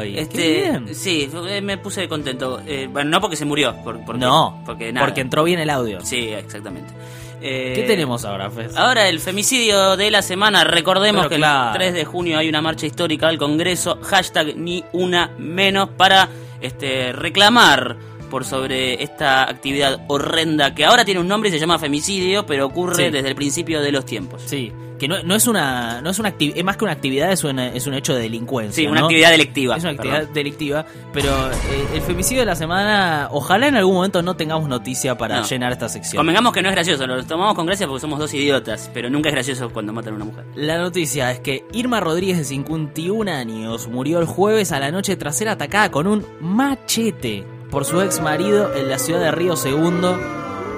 ¡Ay, 0.00 0.18
este, 0.18 0.36
qué 0.36 0.60
bien! 0.70 0.94
Sí, 0.94 1.28
fue- 1.30 1.60
me 1.60 1.78
puse 1.78 2.08
contento. 2.08 2.60
Eh, 2.66 2.88
bueno, 2.90 3.10
no 3.10 3.20
porque 3.20 3.36
se 3.36 3.44
murió, 3.44 3.74
por- 3.84 4.16
no, 4.18 4.62
porque 4.66 4.92
nada. 4.92 5.06
porque 5.06 5.20
entró 5.20 5.44
bien 5.44 5.60
el 5.60 5.70
audio. 5.70 6.00
Sí, 6.04 6.28
exactamente. 6.28 6.92
Eh, 7.40 7.72
¿Qué 7.76 7.82
tenemos 7.82 8.24
ahora, 8.24 8.50
Fez? 8.50 8.76
Ahora 8.76 9.08
el 9.08 9.20
femicidio 9.20 9.96
de 9.96 10.10
la 10.10 10.22
semana. 10.22 10.64
Recordemos 10.64 11.22
Pero 11.22 11.30
que 11.30 11.36
claro. 11.36 11.68
el 11.70 11.74
3 11.78 11.94
de 11.94 12.04
junio 12.04 12.36
hay 12.38 12.48
una 12.48 12.60
marcha 12.60 12.86
histórica 12.86 13.28
al 13.28 13.38
Congreso. 13.38 13.98
Hashtag 14.02 14.56
ni 14.56 14.82
una 14.92 15.30
menos 15.38 15.88
para 15.90 16.28
este, 16.60 17.12
reclamar 17.12 17.96
por 18.28 18.44
sobre 18.44 19.02
esta 19.02 19.48
actividad 19.48 20.00
horrenda 20.08 20.74
que 20.74 20.84
ahora 20.84 21.04
tiene 21.04 21.20
un 21.20 21.28
nombre 21.28 21.48
y 21.48 21.52
se 21.52 21.58
llama 21.60 21.78
femicidio, 21.78 22.44
pero 22.44 22.66
ocurre 22.66 23.04
Sí. 23.06 23.10
desde 23.10 23.28
el 23.28 23.34
principio 23.36 23.80
de 23.80 23.92
los 23.92 24.04
tiempos. 24.04 24.42
Sí, 24.44 24.72
que 24.98 25.08
no, 25.08 25.22
no 25.22 25.34
es 25.34 25.46
una 25.46 26.00
no 26.02 26.10
es 26.10 26.18
una 26.18 26.28
actividad, 26.30 26.58
es 26.58 26.64
más 26.64 26.76
que 26.76 26.84
una 26.84 26.92
actividad, 26.92 27.30
es, 27.32 27.44
una- 27.44 27.68
es 27.68 27.86
un 27.86 27.94
hecho 27.94 28.14
de 28.14 28.20
delincuencia. 28.22 28.74
Sí, 28.82 28.86
una 28.86 29.00
¿no? 29.00 29.06
actividad 29.06 29.30
delictiva. 29.30 29.76
Es 29.76 29.82
una 29.84 29.92
actividad 29.92 30.16
perdón. 30.18 30.34
delictiva, 30.34 30.86
pero 31.12 31.30
eh, 31.50 31.86
el 31.94 32.00
femicidio 32.02 32.40
de 32.42 32.46
la 32.46 32.56
semana, 32.56 33.28
ojalá 33.30 33.68
en 33.68 33.76
algún 33.76 33.94
momento 33.94 34.22
no 34.22 34.34
tengamos 34.36 34.68
noticia 34.68 35.16
para 35.16 35.40
No. 35.40 35.46
llenar 35.46 35.72
esta 35.72 35.88
sección. 35.88 36.18
Convengamos 36.18 36.52
que 36.52 36.62
no 36.62 36.68
es 36.68 36.74
gracioso, 36.74 37.06
lo 37.06 37.24
tomamos 37.24 37.54
con 37.54 37.66
gracia 37.66 37.86
porque 37.86 38.00
somos 38.00 38.18
dos 38.18 38.32
idiotas, 38.34 38.90
pero 38.92 39.08
nunca 39.08 39.28
es 39.28 39.34
gracioso 39.34 39.70
cuando 39.70 39.92
matan 39.92 40.14
a 40.14 40.16
una 40.16 40.24
mujer. 40.24 40.44
La 40.56 40.78
noticia 40.78 41.30
es 41.30 41.40
que 41.40 41.64
Irma 41.72 42.00
Rodríguez 42.00 42.38
de 42.38 42.44
51 42.44 43.28
años 43.30 43.88
murió 43.88 44.18
el 44.18 44.26
jueves 44.26 44.72
a 44.72 44.80
la 44.80 44.90
noche 44.90 45.16
tras 45.16 45.36
ser 45.36 45.48
atacada 45.48 45.90
con 45.90 46.06
un 46.06 46.24
machete 46.40 47.44
por 47.70 47.84
su 47.84 48.00
ex 48.00 48.20
marido 48.20 48.74
en 48.74 48.88
la 48.88 48.98
ciudad 48.98 49.20
de 49.20 49.30
Río 49.30 49.56
Segundo, 49.56 50.18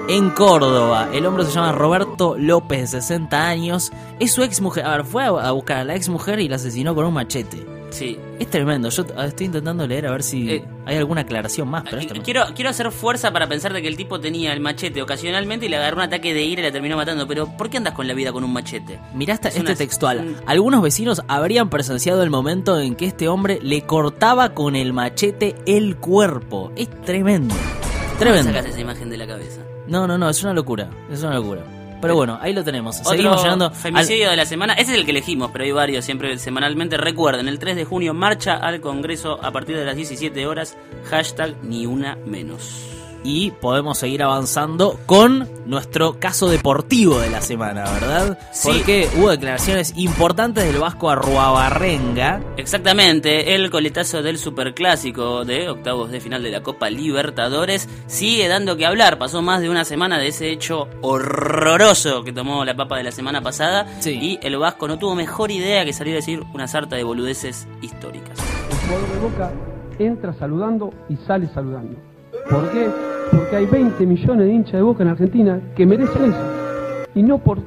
en 0.09 0.31
Córdoba. 0.31 1.09
El 1.13 1.25
hombre 1.27 1.45
se 1.45 1.53
llama 1.53 1.73
Roberto 1.73 2.10
López, 2.39 2.93
de 2.93 3.01
60 3.01 3.49
años. 3.49 3.93
Es 4.19 4.33
su 4.33 4.43
ex 4.43 4.61
mujer. 4.61 4.85
A 4.87 4.97
ver, 4.97 5.05
fue 5.07 5.25
a 5.25 5.51
buscar 5.53 5.79
a 5.79 5.85
la 5.85 5.95
ex 5.97 6.09
mujer 6.09 6.41
y 6.41 6.49
la 6.49 6.57
asesinó 6.57 6.95
con 6.95 7.05
un 7.07 7.15
machete. 7.15 7.67
Sí. 7.91 8.17
Es 8.39 8.49
tremendo. 8.49 8.89
Yo 8.89 9.03
estoy 9.03 9.47
intentando 9.47 9.85
leer 9.85 10.07
a 10.07 10.13
ver 10.13 10.23
si 10.23 10.49
Eh, 10.49 10.65
hay 10.87 10.97
alguna 10.97 11.23
aclaración 11.23 11.67
más. 11.69 11.83
Pero 11.91 12.01
Eh, 12.01 12.21
Quiero, 12.23 12.45
quiero 12.55 12.71
hacer 12.71 12.93
fuerza 12.93 13.33
para 13.33 13.49
pensar 13.49 13.73
de 13.73 13.83
que 13.83 13.89
el 13.89 13.97
tipo 13.97 14.21
tenía 14.21 14.53
el 14.53 14.61
machete 14.61 15.03
ocasionalmente 15.03 15.67
y 15.67 15.69
le 15.69 15.77
agarró 15.77 15.97
un 15.97 16.03
ataque 16.05 16.33
de 16.33 16.41
ira 16.43 16.61
y 16.63 16.65
la 16.67 16.71
terminó 16.71 16.97
matando. 16.97 17.27
Pero 17.27 17.47
¿por 17.57 17.69
qué 17.69 17.79
andas 17.79 17.95
con 17.95 18.07
la 18.07 18.15
vida 18.15 18.33
con 18.33 18.45
un 18.45 18.53
machete? 18.53 19.01
Mirá 19.13 19.35
esta- 19.35 19.49
Es 19.49 19.57
este 19.57 19.67
una- 19.73 19.75
textual. 19.77 20.19
un- 20.21 20.37
Algunos 20.47 20.83
vecinos 20.83 21.23
habrían 21.27 21.69
presenciado 21.69 22.23
el 22.23 22.31
momento 22.31 22.79
en 22.79 22.95
que 22.95 23.07
este 23.07 23.27
hombre 23.27 23.59
le 23.61 23.83
cortaba 23.83 24.55
con 24.55 24.77
el 24.77 24.93
machete 24.93 25.57
el 25.67 25.97
cuerpo. 25.97 26.71
Es 26.77 26.89
tremendo. 27.03 27.57
¿Cómo 27.57 28.19
Tremendo. 28.21 28.53
sacas 28.53 28.67
esa 28.67 28.81
imagen 28.81 29.11
de 29.11 29.17
la 29.17 29.27
cabeza? 29.27 29.63
No, 29.89 30.07
no, 30.07 30.17
no, 30.17 30.29
es 30.31 30.41
una 30.45 30.53
locura. 30.53 30.89
Es 31.11 31.25
una 31.25 31.35
locura. 31.35 31.63
Pero 32.01 32.15
bueno, 32.15 32.39
ahí 32.41 32.53
lo 32.53 32.65
tenemos. 32.65 32.97
Seguimos 32.97 33.33
Otro 33.33 33.43
llegando. 33.45 33.67
al- 33.67 33.75
femicidio 33.75 34.31
de 34.31 34.37
la 34.37 34.47
semana. 34.47 34.73
Ese 34.75 34.93
es 34.93 34.99
el 34.99 35.05
que 35.05 35.11
elegimos, 35.11 35.51
pero 35.53 35.65
hay 35.65 35.73
varios 35.73 36.05
siempre 36.05 36.37
semanalmente. 36.39 36.97
Recuerden, 36.97 37.47
el 37.49 37.59
3 37.59 37.77
de 37.77 37.85
junio 37.85 38.15
marcha 38.15 38.55
al 38.57 38.81
Congreso 38.81 39.39
a 39.45 39.51
partir 39.51 39.77
de 39.77 39.85
las 39.85 39.97
17 39.97 40.47
horas. 40.47 40.77
Hashtag 41.11 41.55
ni 41.63 41.87
una 41.87 42.17
menos. 42.27 42.87
Y 43.23 43.51
podemos 43.51 43.99
seguir 43.99 44.23
avanzando 44.23 44.99
con 45.07 45.49
nuestro 45.67 46.19
caso 46.19 46.49
deportivo 46.49 47.19
de 47.21 47.31
la 47.31 47.41
semana, 47.43 47.85
¿verdad? 47.85 48.39
Sí. 48.53 48.69
Porque 48.73 49.09
hubo 49.19 49.31
declaraciones 49.31 49.93
importantes 49.97 50.65
del 50.65 50.79
Vasco 50.81 51.11
Arruabarrenga. 51.11 52.41
Exactamente, 52.57 53.55
el 53.55 53.71
coletazo 53.71 54.23
del 54.23 54.39
superclásico 54.39 55.45
de 55.45 55.69
octavos 55.69 56.11
de 56.11 56.21
final 56.21 56.43
de 56.43 56.51
la 56.51 56.63
Copa 56.63 56.89
Libertadores 56.91 57.89
sigue 58.07 58.49
dando 58.49 58.77
que 58.77 58.87
hablar. 58.87 59.19
Pasó 59.19 59.43
más 59.43 59.61
de 59.61 59.69
una 59.69 59.85
semana 59.85 60.19
de 60.19 60.29
ese 60.29 60.51
hecho 60.51 60.89
horroroso 61.03 62.25
que 62.25 62.33
tomó 62.33 62.65
la 62.65 62.75
papa 62.75 62.97
de 62.97 63.05
la 63.05 63.13
semana 63.13 63.41
pasada 63.43 63.87
Sí. 64.01 64.19
y 64.21 64.39
el 64.47 64.57
Vasco 64.59 64.89
no 64.89 64.99
tuvo 64.99 65.15
mejor 65.15 65.51
idea 65.51 65.85
que 65.85 65.93
salir 65.93 66.15
a 66.15 66.17
decir 66.17 66.43
una 66.55 66.67
sarta 66.69 66.97
de 66.97 67.05
boludeces 67.05 67.67
históricas. 67.83 68.39
El 68.71 68.77
jugador 68.89 69.13
de 69.13 69.19
Boca 69.21 69.53
entra 69.99 70.33
saludando 70.35 70.93
y 71.09 71.17
sale 71.27 71.49
saludando. 71.53 71.97
¿Por 72.49 72.71
qué? 72.71 72.89
Porque 73.31 73.57
hay 73.57 73.67
20 73.67 74.07
millones 74.07 74.47
de 74.47 74.53
hinchas 74.53 74.73
de 74.75 74.83
Boca 74.83 75.03
en 75.03 75.11
Argentina 75.11 75.61
que 75.77 75.87
merecen 75.87 76.25
eso. 76.31 76.41
Y 77.15 77.23
no 77.23 77.39
por 77.39 77.59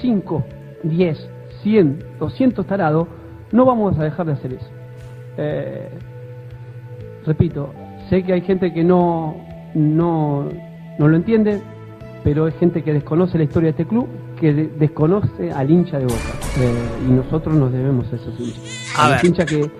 5, 0.00 0.44
10, 0.82 1.28
100, 1.62 2.04
200 2.18 2.66
tarados, 2.66 3.08
no 3.52 3.64
vamos 3.64 3.98
a 3.98 4.04
dejar 4.04 4.26
de 4.26 4.32
hacer 4.32 4.52
eso. 4.54 4.68
Eh, 5.36 5.88
repito, 7.26 7.70
sé 8.08 8.22
que 8.22 8.32
hay 8.32 8.40
gente 8.42 8.72
que 8.72 8.84
no, 8.84 9.36
no, 9.74 10.48
no 10.98 11.08
lo 11.08 11.16
entiende, 11.16 11.60
pero 12.22 12.46
es 12.48 12.54
gente 12.56 12.82
que 12.82 12.92
desconoce 12.92 13.36
la 13.38 13.44
historia 13.44 13.68
de 13.68 13.70
este 13.82 13.86
club, 13.86 14.06
que 14.40 14.52
de- 14.52 14.68
desconoce 14.78 15.52
al 15.52 15.70
hincha 15.70 15.98
de 15.98 16.04
Boca. 16.04 16.16
Eh, 16.60 16.74
y 17.08 17.10
nosotros 17.12 17.54
nos 17.54 17.72
debemos 17.72 18.10
a 18.12 18.16
esos 18.16 18.38
hinchas. 18.40 18.94
A 18.98 19.06
A 19.06 19.10
los 19.10 19.16
ver. 19.22 19.26
hinchas 19.26 19.46
que, 19.46 19.70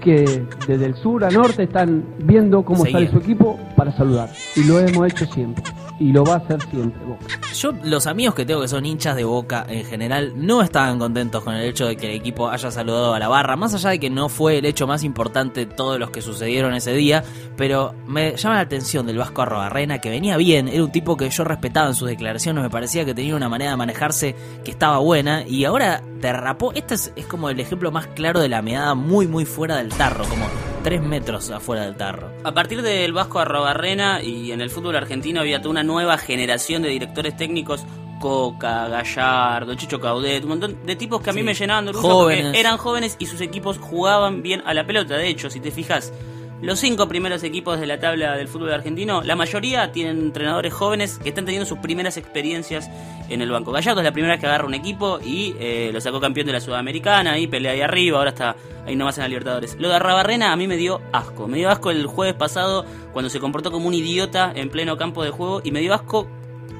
que 0.00 0.46
desde 0.66 0.86
el 0.86 0.94
sur 0.96 1.24
a 1.24 1.30
norte 1.30 1.64
están 1.64 2.04
viendo 2.18 2.64
cómo 2.64 2.84
Seguía. 2.84 2.98
sale 3.00 3.10
su 3.10 3.18
equipo 3.18 3.58
para 3.76 3.92
saludar. 3.96 4.30
Y 4.56 4.64
lo 4.64 4.78
hemos 4.80 5.06
hecho 5.12 5.26
siempre. 5.26 5.64
Y 6.00 6.10
lo 6.10 6.24
va 6.24 6.34
a 6.34 6.36
hacer 6.38 6.60
siempre 6.70 7.00
Boca. 7.06 7.24
Yo, 7.54 7.72
los 7.84 8.08
amigos 8.08 8.34
que 8.34 8.44
tengo 8.44 8.60
que 8.60 8.66
son 8.68 8.84
hinchas 8.84 9.14
de 9.14 9.22
boca 9.22 9.64
en 9.68 9.84
general, 9.84 10.32
no 10.34 10.60
estaban 10.60 10.98
contentos 10.98 11.44
con 11.44 11.54
el 11.54 11.64
hecho 11.64 11.86
de 11.86 11.96
que 11.96 12.10
el 12.10 12.16
equipo 12.16 12.50
haya 12.50 12.70
saludado 12.72 13.14
a 13.14 13.18
la 13.20 13.28
barra, 13.28 13.54
más 13.54 13.74
allá 13.74 13.90
de 13.90 14.00
que 14.00 14.10
no 14.10 14.28
fue 14.28 14.58
el 14.58 14.64
hecho 14.64 14.88
más 14.88 15.04
importante 15.04 15.66
de 15.66 15.72
todos 15.72 16.00
los 16.00 16.10
que 16.10 16.20
sucedieron 16.20 16.74
ese 16.74 16.92
día, 16.92 17.22
pero 17.56 17.94
me 18.08 18.36
llama 18.36 18.56
la 18.56 18.62
atención 18.62 19.06
del 19.06 19.18
Vasco 19.18 19.42
Arrobarrena, 19.42 20.00
que 20.00 20.10
venía 20.10 20.36
bien, 20.36 20.66
era 20.66 20.82
un 20.82 20.90
tipo 20.90 21.16
que 21.16 21.30
yo 21.30 21.44
respetaba 21.44 21.86
en 21.86 21.94
sus 21.94 22.08
declaraciones, 22.08 22.64
me 22.64 22.70
parecía 22.70 23.04
que 23.04 23.14
tenía 23.14 23.36
una 23.36 23.48
manera 23.48 23.70
de 23.70 23.76
manejarse 23.76 24.34
que 24.64 24.72
estaba 24.72 24.98
buena, 24.98 25.46
y 25.46 25.64
ahora 25.64 26.02
derrapó, 26.20 26.72
este 26.72 26.94
es, 26.94 27.12
es 27.14 27.26
como 27.26 27.50
el 27.50 27.60
ejemplo 27.60 27.92
más 27.92 28.08
claro 28.08 28.40
de 28.40 28.48
la 28.48 28.62
meada 28.62 28.96
muy 28.96 29.28
muy 29.28 29.44
fuera 29.44 29.76
del 29.88 29.96
tarro, 29.96 30.24
como 30.26 30.46
tres 30.82 31.02
metros 31.02 31.50
afuera 31.50 31.84
del 31.84 31.96
tarro. 31.96 32.30
A 32.44 32.52
partir 32.52 32.82
del 32.82 33.12
Vasco 33.12 33.38
Arrobarrena 33.38 34.22
y 34.22 34.52
en 34.52 34.60
el 34.60 34.70
fútbol 34.70 34.96
argentino 34.96 35.40
había 35.40 35.58
toda 35.60 35.70
una 35.70 35.82
nueva 35.82 36.18
generación 36.18 36.82
de 36.82 36.88
directores 36.90 37.36
técnicos, 37.36 37.84
Coca, 38.20 38.88
Gallardo, 38.88 39.74
Chicho 39.74 40.00
Caudet, 40.00 40.42
un 40.44 40.48
montón 40.50 40.86
de 40.86 40.96
tipos 40.96 41.20
que 41.20 41.30
a 41.30 41.32
mí 41.32 41.40
Sí. 41.40 41.44
me 41.46 41.54
llenaban 41.54 41.84
de 41.84 41.90
orgullo 41.90 42.08
Jóvenes. 42.14 42.44
porque 42.46 42.60
eran 42.60 42.76
jóvenes 42.78 43.16
y 43.18 43.26
sus 43.26 43.40
equipos 43.40 43.78
jugaban 43.78 44.42
bien 44.42 44.62
a 44.64 44.72
la 44.74 44.86
pelota. 44.86 45.16
De 45.16 45.28
hecho, 45.28 45.50
si 45.50 45.60
te 45.60 45.70
fijas, 45.70 46.12
los 46.64 46.80
cinco 46.80 47.08
primeros 47.08 47.42
equipos 47.42 47.78
de 47.78 47.86
la 47.86 48.00
tabla 48.00 48.36
del 48.36 48.48
fútbol 48.48 48.72
argentino, 48.72 49.22
la 49.22 49.36
mayoría 49.36 49.92
tienen 49.92 50.18
entrenadores 50.18 50.72
jóvenes 50.72 51.18
que 51.18 51.28
están 51.28 51.44
teniendo 51.44 51.66
sus 51.66 51.78
primeras 51.78 52.16
experiencias 52.16 52.90
en 53.28 53.42
el 53.42 53.50
banco. 53.50 53.70
Gallardo 53.70 54.00
es 54.00 54.04
la 54.04 54.12
primera 54.12 54.34
vez 54.34 54.40
que 54.40 54.46
agarra 54.46 54.66
un 54.66 54.72
equipo 54.72 55.18
y 55.22 55.54
eh, 55.58 55.90
lo 55.92 56.00
sacó 56.00 56.20
campeón 56.20 56.46
de 56.46 56.54
la 56.54 56.60
Sudamericana 56.60 57.38
y 57.38 57.48
pelea 57.48 57.72
ahí 57.72 57.82
arriba, 57.82 58.16
ahora 58.16 58.30
está 58.30 58.56
ahí 58.86 58.96
nomás 58.96 59.18
en 59.18 59.22
la 59.24 59.28
Libertadores. 59.28 59.76
Lo 59.78 59.88
de 59.88 59.96
Arrabarrena 59.96 60.52
a 60.52 60.56
mí 60.56 60.66
me 60.66 60.78
dio 60.78 61.02
asco. 61.12 61.46
Me 61.48 61.58
dio 61.58 61.68
asco 61.68 61.90
el 61.90 62.06
jueves 62.06 62.34
pasado 62.34 62.86
cuando 63.12 63.28
se 63.28 63.40
comportó 63.40 63.70
como 63.70 63.88
un 63.88 63.94
idiota 63.94 64.50
en 64.54 64.70
pleno 64.70 64.96
campo 64.96 65.22
de 65.22 65.30
juego 65.30 65.60
y 65.62 65.70
me 65.70 65.80
dio 65.80 65.92
asco 65.92 66.26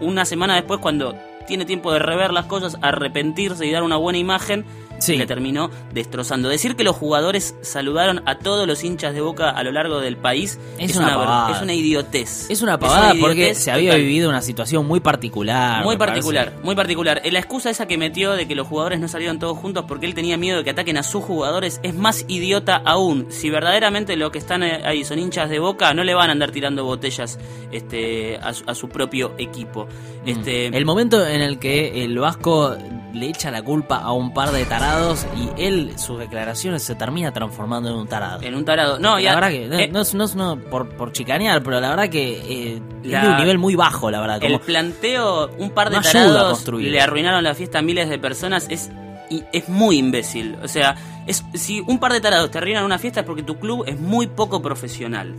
una 0.00 0.24
semana 0.24 0.54
después 0.54 0.80
cuando 0.80 1.14
tiene 1.46 1.66
tiempo 1.66 1.92
de 1.92 1.98
rever 1.98 2.32
las 2.32 2.46
cosas, 2.46 2.78
arrepentirse 2.80 3.66
y 3.66 3.70
dar 3.70 3.82
una 3.82 3.96
buena 3.96 4.18
imagen. 4.18 4.64
Sí. 5.04 5.16
Le 5.16 5.26
terminó 5.26 5.70
destrozando. 5.92 6.48
Decir 6.48 6.76
que 6.76 6.84
los 6.84 6.96
jugadores 6.96 7.54
saludaron 7.62 8.22
a 8.26 8.38
todos 8.38 8.66
los 8.66 8.82
hinchas 8.84 9.14
de 9.14 9.20
boca 9.20 9.50
a 9.50 9.62
lo 9.62 9.72
largo 9.72 10.00
del 10.00 10.16
país 10.16 10.58
Es 10.78 10.96
una 10.96 11.14
pavada. 11.14 11.56
es 11.56 11.62
una 11.62 11.74
idiotez. 11.74 12.50
Es 12.50 12.62
una 12.62 12.78
pavada 12.78 13.14
porque 13.20 13.54
se 13.54 13.70
había 13.70 13.90
total. 13.90 14.00
vivido 14.02 14.28
una 14.30 14.42
situación 14.42 14.86
muy 14.86 15.00
particular. 15.00 15.82
Muy 15.84 15.96
parece. 15.96 16.16
particular, 16.20 16.52
muy 16.62 16.74
particular. 16.74 17.20
Eh, 17.24 17.30
La 17.32 17.38
excusa 17.38 17.70
esa 17.70 17.86
que 17.86 17.98
metió 17.98 18.32
de 18.32 18.46
que 18.48 18.54
los 18.54 18.66
jugadores 18.66 19.00
no 19.00 19.08
salieron 19.08 19.38
todos 19.38 19.58
juntos 19.58 19.84
porque 19.86 20.06
él 20.06 20.14
tenía 20.14 20.36
miedo 20.36 20.58
de 20.58 20.64
que 20.64 20.70
ataquen 20.70 20.96
a 20.96 21.02
sus 21.02 21.24
jugadores 21.24 21.80
es 21.82 21.94
más 21.94 22.24
idiota 22.28 22.76
aún. 22.84 23.26
Si 23.30 23.50
verdaderamente 23.50 24.16
los 24.16 24.30
que 24.30 24.38
están 24.38 24.62
eh, 24.62 24.80
ahí 24.84 25.04
son 25.04 25.18
hinchas 25.18 25.50
de 25.50 25.58
boca, 25.58 25.92
no 25.94 26.04
le 26.04 26.14
van 26.14 26.28
a 26.30 26.32
andar 26.32 26.50
tirando 26.50 26.84
botellas 26.84 27.38
este, 27.72 28.36
a, 28.38 28.52
su, 28.52 28.64
a 28.66 28.74
su 28.74 28.88
propio 28.88 29.34
equipo. 29.38 29.86
Este, 30.26 30.66
El 30.66 30.84
momento 30.84 31.26
en 31.26 31.40
el 31.42 31.58
que 31.58 32.04
el 32.04 32.18
Vasco 32.18 32.76
le 33.14 33.28
echa 33.28 33.50
la 33.50 33.62
culpa 33.62 33.96
a 33.98 34.12
un 34.12 34.34
par 34.34 34.50
de 34.50 34.64
tarados 34.64 35.26
y 35.36 35.62
él, 35.62 35.92
sus 35.96 36.18
declaraciones, 36.18 36.82
se 36.82 36.94
termina 36.94 37.32
transformando 37.32 37.88
en 37.88 37.94
un 37.96 38.06
tarado. 38.08 38.42
en 38.42 38.54
un 38.54 38.64
tarado. 38.64 38.98
No, 38.98 39.14
la 39.14 39.20
ya, 39.20 39.34
verdad 39.36 39.50
que, 39.50 39.66
no, 39.68 39.78
eh, 39.78 39.88
no 39.92 40.00
es- 40.00 40.14
no 40.14 40.24
es 40.24 40.34
no 40.34 40.58
por, 40.58 40.88
por 40.96 41.12
chicanear, 41.12 41.62
pero 41.62 41.80
la 41.80 41.90
verdad 41.90 42.08
que 42.08 42.74
eh, 42.74 42.82
La- 43.04 43.18
es 43.18 43.22
de 43.24 43.30
un 43.30 43.36
nivel 43.38 43.58
muy 43.58 43.74
bajo, 43.76 44.10
la 44.10 44.20
verdad. 44.20 44.40
Como, 44.40 44.54
el 44.56 44.60
planteo, 44.60 45.50
un 45.58 45.70
par 45.70 45.90
de 45.90 46.00
tarados 46.00 46.48
construir. 46.50 46.90
le 46.92 47.00
arruinaron 47.00 47.42
la 47.44 47.54
fiesta 47.54 47.78
a 47.78 47.82
miles 47.82 48.08
de 48.08 48.18
personas, 48.18 48.66
es, 48.68 48.90
y 49.30 49.42
es 49.52 49.68
muy 49.68 49.96
imbécil. 49.98 50.56
O 50.62 50.68
sea, 50.68 50.96
es, 51.26 51.42
si 51.54 51.80
un 51.80 51.98
par 51.98 52.12
de 52.12 52.20
tarados 52.20 52.50
te 52.50 52.58
arruinan 52.58 52.84
una 52.84 52.98
fiesta 52.98 53.20
es 53.20 53.26
porque 53.26 53.42
tu 53.42 53.58
club 53.58 53.84
es 53.86 53.98
muy 53.98 54.26
poco 54.26 54.60
profesional. 54.60 55.34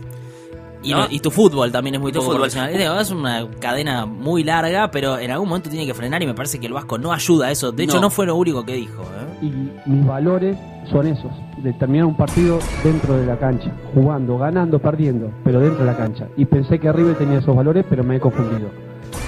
Y, 0.90 0.92
¿no? 0.92 1.06
y 1.10 1.18
tu 1.20 1.30
fútbol 1.30 1.70
también 1.72 1.94
es 1.96 2.00
muy 2.00 2.12
Tu 2.12 2.18
poco 2.18 2.26
fútbol. 2.32 2.40
profesional. 2.50 2.70
Es- 2.74 3.06
Es 3.06 3.10
una 3.12 3.46
cadena 3.60 4.06
muy 4.06 4.42
larga, 4.44 4.90
pero 4.90 5.18
en 5.18 5.30
algún 5.30 5.48
momento 5.48 5.68
tiene 5.70 5.86
que 5.86 5.94
frenar 5.94 6.22
y 6.22 6.26
me 6.26 6.34
parece 6.34 6.58
que 6.58 6.66
el 6.66 6.72
Vasco 6.72 6.98
no 6.98 7.12
ayuda 7.12 7.46
a 7.46 7.50
eso. 7.50 7.72
De 7.72 7.84
hecho, 7.84 7.96
No. 7.96 8.02
no 8.02 8.10
fue 8.10 8.26
lo 8.26 8.36
único 8.36 8.64
que 8.64 8.74
dijo. 8.74 9.02
¿eh? 9.02 9.46
Y 9.46 9.90
mis 9.90 10.06
valores 10.06 10.56
son 10.90 11.06
esos, 11.06 11.30
de 11.62 11.72
terminar 11.74 12.06
un 12.06 12.16
partido 12.16 12.58
dentro 12.84 13.16
de 13.16 13.26
la 13.26 13.36
cancha, 13.38 13.70
jugando, 13.94 14.38
ganando, 14.38 14.78
perdiendo, 14.78 15.30
pero 15.44 15.60
dentro 15.60 15.80
de 15.84 15.90
la 15.90 15.96
cancha. 15.96 16.26
Y 16.36 16.44
pensé 16.44 16.78
que 16.78 16.90
River 16.92 17.16
tenía 17.16 17.38
esos 17.38 17.54
valores, 17.56 17.84
pero 17.90 18.02
me 18.04 18.16
he 18.16 18.20
confundido. 18.20 18.68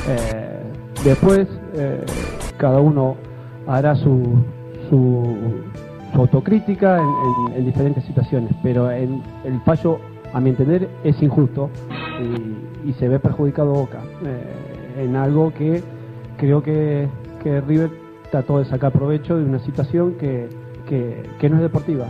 Eh, 0.08 0.62
después, 1.04 1.46
eh, 1.74 2.04
cada 2.56 2.80
uno 2.80 3.16
hará 3.66 3.94
su, 3.96 4.42
su, 4.88 4.90
su 4.90 5.78
su 6.14 6.20
autocrítica 6.22 6.96
en, 6.96 7.04
en- 7.52 7.58
en 7.58 7.66
diferentes 7.66 8.02
situaciones, 8.04 8.50
pero 8.62 8.90
en- 8.90 9.22
el 9.44 9.60
fallo, 9.60 9.98
a 10.32 10.40
mi 10.40 10.50
entender, 10.50 10.88
es 11.04 11.20
injusto 11.22 11.70
y, 12.20 12.90
y 12.90 12.92
se 12.94 13.08
ve 13.08 13.18
perjudicado 13.18 13.72
Boca 13.72 14.02
eh, 14.24 15.04
en 15.04 15.16
algo 15.16 15.52
que 15.54 15.82
creo 16.36 16.62
que, 16.62 17.08
que 17.42 17.60
River 17.60 17.90
trató 18.30 18.58
de 18.58 18.64
sacar 18.64 18.92
provecho 18.92 19.36
de 19.36 19.44
una 19.44 19.58
situación 19.60 20.14
que, 20.18 20.48
que, 20.88 21.48
no 21.48 21.56
es 21.56 21.62
deportiva. 21.62 22.06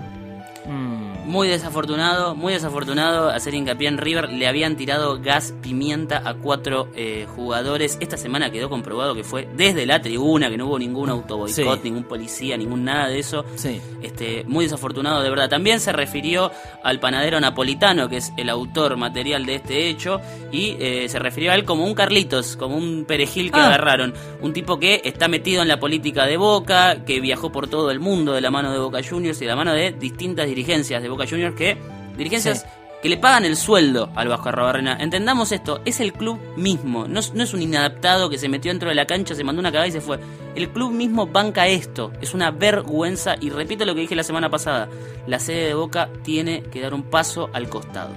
Mm, 0.67 0.98
Muy 1.29 1.47
desafortunado, 1.47 2.35
muy 2.35 2.55
desafortunado 2.55 3.29
hacer 3.29 3.53
hincapié 3.53 3.87
en 3.89 3.99
River. 3.99 4.31
Le 4.31 4.49
habían 4.49 4.77
tirado 4.77 5.21
gas 5.21 5.53
pimienta 5.61 6.23
a 6.25 6.33
cuatro 6.33 6.89
eh, 6.97 7.27
jugadores. 7.37 7.99
Esta 8.01 8.17
semana 8.17 8.51
quedó 8.51 8.71
comprobado 8.71 9.15
que 9.15 9.25
fue 9.25 9.47
desde 9.55 9.85
la 9.85 10.01
tribuna, 10.01 10.49
que 10.49 10.57
no 10.57 10.67
hubo 10.67 10.79
ningún 10.79 11.11
autoboicot, 11.11 11.55
Sí. 11.83 11.85
ningún 11.85 12.05
policía, 12.05 12.57
ningún 12.57 12.83
nada 12.85 13.09
de 13.09 13.19
eso. 13.19 13.45
sí. 13.57 13.79
Este, 14.01 14.45
muy 14.47 14.65
desafortunado 14.65 15.23
de 15.23 15.29
verdad. 15.29 15.51
También 15.51 15.81
se 15.81 15.93
refirió 15.93 16.51
al 16.83 16.99
panadero 16.99 17.39
napolitano, 17.41 18.09
que 18.09 18.17
es 18.19 18.33
el 18.39 18.49
autor 18.49 18.97
material 18.97 19.45
de 19.45 19.57
este 19.57 19.89
hecho, 19.91 20.21
y 20.51 20.77
eh, 20.81 21.09
se 21.11 21.19
refirió 21.19 21.53
a 21.53 21.57
él 21.57 21.65
como 21.67 21.85
un 21.85 21.93
Carlitos, 21.95 22.57
como 22.57 22.77
un 22.77 23.05
perejil 23.07 23.51
que 23.53 23.59
Ah. 23.61 23.67
agarraron. 23.67 24.15
Un 24.41 24.55
tipo 24.55 24.79
que 24.79 25.03
está 25.05 25.29
metido 25.29 25.61
en 25.61 25.69
la 25.69 25.79
política 25.79 26.25
de 26.25 26.39
Boca, 26.39 27.05
que 27.05 27.21
viajó 27.21 27.53
por 27.53 27.69
todo 27.69 27.91
el 27.91 28.01
mundo 28.01 28.33
de 28.33 28.41
la 28.41 28.51
mano 28.51 28.73
de 28.73 28.79
Boca 28.79 29.01
Juniors 29.07 29.37
y 29.43 29.45
de 29.45 29.51
la 29.51 29.57
mano 29.57 29.75
de 29.75 29.93
distintas 29.93 30.47
dirigencias 30.47 31.03
de 31.03 31.09
Boca 31.09 31.18
Juniors 31.27 31.55
que 31.57 31.77
dirigencias 32.17 32.61
Sí. 32.63 32.67
que 33.03 33.09
le 33.09 33.17
pagan 33.17 33.45
el 33.45 33.57
sueldo 33.57 34.11
al 34.17 34.27
Vasco 34.29 34.49
Arrobarrena. 34.49 34.97
Entendamos 35.01 35.53
esto, 35.53 35.81
es 35.85 36.01
el 36.01 36.13
club 36.13 36.39
mismo, 36.57 37.07
no 37.07 37.21
es, 37.21 37.33
no 37.33 37.43
es 37.45 37.55
un 37.55 37.63
inadaptado 37.63 38.29
que 38.29 38.39
se 38.39 38.49
metió 38.49 38.73
dentro 38.73 38.89
de 38.89 38.95
la 38.97 39.07
cancha, 39.07 39.35
se 39.37 39.45
mandó 39.45 39.61
una 39.61 39.71
cagada 39.71 39.87
y 39.87 39.93
se 39.93 40.01
fue. 40.01 40.19
El 40.57 40.69
club 40.71 40.91
mismo 40.93 41.27
banca 41.29 41.69
esto, 41.69 42.11
es 42.21 42.35
una 42.35 42.51
vergüenza 42.51 43.37
y 43.41 43.51
repito 43.51 43.85
lo 43.85 43.95
que 43.95 44.01
dije 44.01 44.17
la 44.17 44.25
semana 44.25 44.51
pasada, 44.51 44.89
la 45.29 45.39
sede 45.39 45.67
de 45.69 45.75
Boca 45.75 46.09
tiene 46.25 46.63
que 46.65 46.81
dar 46.81 46.93
un 46.93 47.05
paso 47.05 47.51
al 47.53 47.69
costado. 47.69 48.11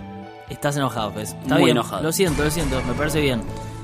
Estás 0.50 0.76
enojado, 0.78 1.12
Fez. 1.12 1.30
Está 1.34 1.56
Muy 1.56 1.66
bien. 1.66 1.78
enojado. 1.78 2.02
Lo 2.04 2.12
siento, 2.12 2.44
lo 2.44 2.50
siento, 2.52 2.82
me 2.84 2.94
parece 2.94 3.22
bien. 3.22 3.42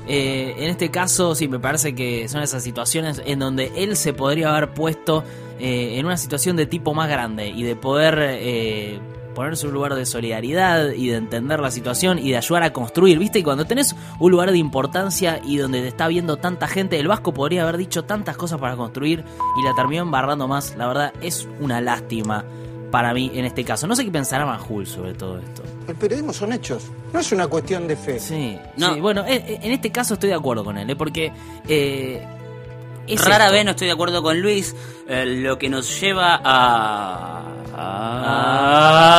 Eh, 0.08 0.54
en 0.56 0.70
este 0.70 0.90
caso, 0.90 1.34
sí, 1.34 1.48
me 1.48 1.60
parece 1.60 1.94
que 1.94 2.28
son 2.28 2.42
esas 2.42 2.62
situaciones 2.62 3.20
en 3.26 3.38
donde 3.38 3.70
él 3.76 3.94
se 3.94 4.14
podría 4.14 4.48
haber 4.50 4.70
puesto 4.70 5.22
eh, 5.60 5.98
en 5.98 6.06
una 6.06 6.16
situación 6.16 6.56
de 6.56 6.64
tipo 6.64 6.94
más 6.94 7.10
grande 7.10 7.48
y 7.48 7.62
de 7.62 7.76
poder 7.76 8.18
eh, 8.18 9.00
ponerse 9.34 9.66
un 9.66 9.74
lugar 9.74 9.94
de 9.94 10.06
solidaridad 10.06 10.92
y 10.92 11.08
de 11.08 11.16
entender 11.16 11.60
la 11.60 11.70
situación 11.70 12.18
y 12.18 12.30
de 12.30 12.38
ayudar 12.38 12.62
a 12.62 12.72
construir, 12.72 13.18
¿viste? 13.18 13.40
Y 13.40 13.42
cuando 13.42 13.66
tenés 13.66 13.94
un 14.18 14.30
lugar 14.30 14.50
de 14.50 14.56
importancia 14.56 15.42
y 15.44 15.58
donde 15.58 15.82
te 15.82 15.88
está 15.88 16.08
viendo 16.08 16.38
tanta 16.38 16.68
gente, 16.68 16.98
el 16.98 17.06
Vasco 17.06 17.34
podría 17.34 17.64
haber 17.64 17.76
dicho 17.76 18.04
tantas 18.04 18.38
cosas 18.38 18.58
para 18.58 18.76
construir 18.76 19.24
y 19.60 19.62
la 19.62 19.74
terminó 19.74 20.02
embarrando 20.02 20.48
más. 20.48 20.74
La 20.78 20.88
verdad, 20.88 21.12
es 21.20 21.46
una 21.60 21.82
lástima 21.82 22.46
para 22.90 23.12
mí 23.14 23.30
en 23.34 23.44
este 23.44 23.64
caso. 23.64 23.86
No 23.86 23.94
sé 23.96 24.04
qué 24.04 24.10
pensará 24.10 24.46
Manjul 24.46 24.86
sobre 24.86 25.14
todo 25.14 25.38
esto. 25.38 25.62
El 25.86 25.94
periodismo 25.96 26.32
son 26.32 26.52
hechos, 26.52 26.84
no 27.12 27.20
es 27.20 27.32
una 27.32 27.46
cuestión 27.46 27.86
de 27.86 27.96
fe. 27.96 28.18
Sí, 28.18 28.58
No. 28.76 28.94
sí, 28.94 29.00
bueno, 29.00 29.24
eh, 29.26 29.42
eh, 29.46 29.58
en 29.62 29.72
este 29.72 29.90
caso 29.90 30.14
estoy 30.14 30.30
de 30.30 30.36
acuerdo 30.36 30.64
con 30.64 30.76
él, 30.78 30.88
¿eh? 30.90 30.96
porque 30.96 31.32
eh, 31.68 32.26
es 33.06 33.24
Rara 33.24 33.44
esto. 33.46 33.54
vez 33.54 33.64
no 33.64 33.70
estoy 33.72 33.86
de 33.86 33.92
acuerdo 33.92 34.22
con 34.22 34.40
Luis, 34.40 34.74
eh, 35.08 35.24
lo 35.26 35.58
que 35.58 35.68
nos 35.68 36.00
lleva 36.00 36.40
a... 36.44 37.42
a 37.80 39.14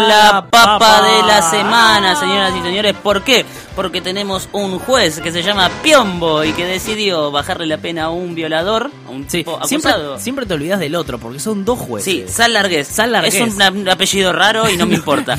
la 0.00 0.46
papa 0.48 1.02
de 1.02 1.22
la 1.26 1.42
semana, 1.42 2.16
señoras 2.16 2.52
y 2.58 2.62
señores. 2.62 2.94
¿Por 3.02 3.22
qué? 3.22 3.44
Porque 3.74 4.00
tenemos 4.00 4.48
un 4.52 4.78
juez 4.78 5.20
que 5.20 5.32
se 5.32 5.42
llama 5.42 5.70
Piombo 5.82 6.44
y 6.44 6.52
que 6.52 6.64
decidió 6.66 7.30
bajarle 7.30 7.66
la 7.66 7.78
pena 7.78 8.04
a 8.04 8.10
un 8.10 8.34
violador, 8.34 8.90
a 9.06 9.10
un 9.10 9.28
Sí, 9.28 9.38
tipo 9.38 9.58
siempre, 9.66 10.46
te 10.46 10.54
olvidas 10.54 10.78
del 10.80 10.94
otro, 10.94 11.18
porque 11.18 11.40
son 11.40 11.64
dos 11.64 11.78
jueces. 11.78 12.04
Sí, 12.04 12.24
Sal 12.28 12.52
Largués. 12.52 12.86
Sal 12.88 13.12
Largués. 13.12 13.34
Es 13.34 13.40
un, 13.54 13.60
un 13.62 13.88
apellido 13.88 14.32
raro 14.32 14.68
y 14.70 14.76
no 14.76 14.86
me 14.86 14.94
importa. 14.94 15.38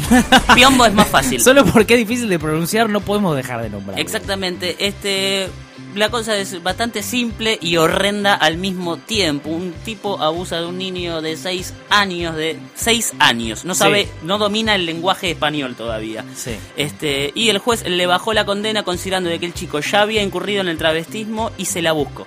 Piombo 0.55 0.85
es 0.85 0.93
más 0.93 1.07
fácil. 1.07 1.41
Solo 1.43 1.65
porque 1.65 1.93
es 1.93 1.99
difícil 1.99 2.29
de 2.29 2.39
pronunciar 2.39 2.89
no 2.89 3.01
podemos 3.01 3.35
dejar 3.35 3.61
de 3.61 3.69
nombrar. 3.69 3.99
Exactamente, 3.99 4.75
este 4.79 5.49
la 5.95 6.09
cosa 6.09 6.37
es 6.37 6.61
bastante 6.63 7.03
simple 7.03 7.57
y 7.61 7.77
horrenda 7.77 8.33
al 8.33 8.57
mismo 8.57 8.97
tiempo. 8.97 9.49
Un 9.49 9.73
tipo 9.85 10.21
abusa 10.21 10.59
de 10.59 10.65
un 10.67 10.77
niño 10.77 11.21
de 11.21 11.37
6 11.37 11.73
años, 11.89 12.35
de 12.35 12.57
6 12.75 13.13
años. 13.19 13.65
No 13.65 13.73
Sí. 13.75 13.79
sabe, 13.79 14.07
no 14.23 14.37
domina 14.37 14.75
el 14.75 14.85
lenguaje 14.85 15.31
español 15.31 15.75
todavía. 15.75 16.25
Sí. 16.35 16.51
Este, 16.77 17.31
y 17.35 17.49
el 17.49 17.57
juez 17.59 17.87
le 17.87 18.05
bajó 18.07 18.33
la 18.33 18.45
condena 18.45 18.83
considerando 18.83 19.29
de 19.29 19.39
que 19.39 19.45
el 19.45 19.53
chico 19.53 19.79
ya 19.79 20.01
había 20.01 20.21
incurrido 20.23 20.61
en 20.61 20.67
el 20.67 20.77
travestismo 20.77 21.51
y 21.57 21.65
se 21.65 21.81
la 21.81 21.91
buscó. 21.91 22.25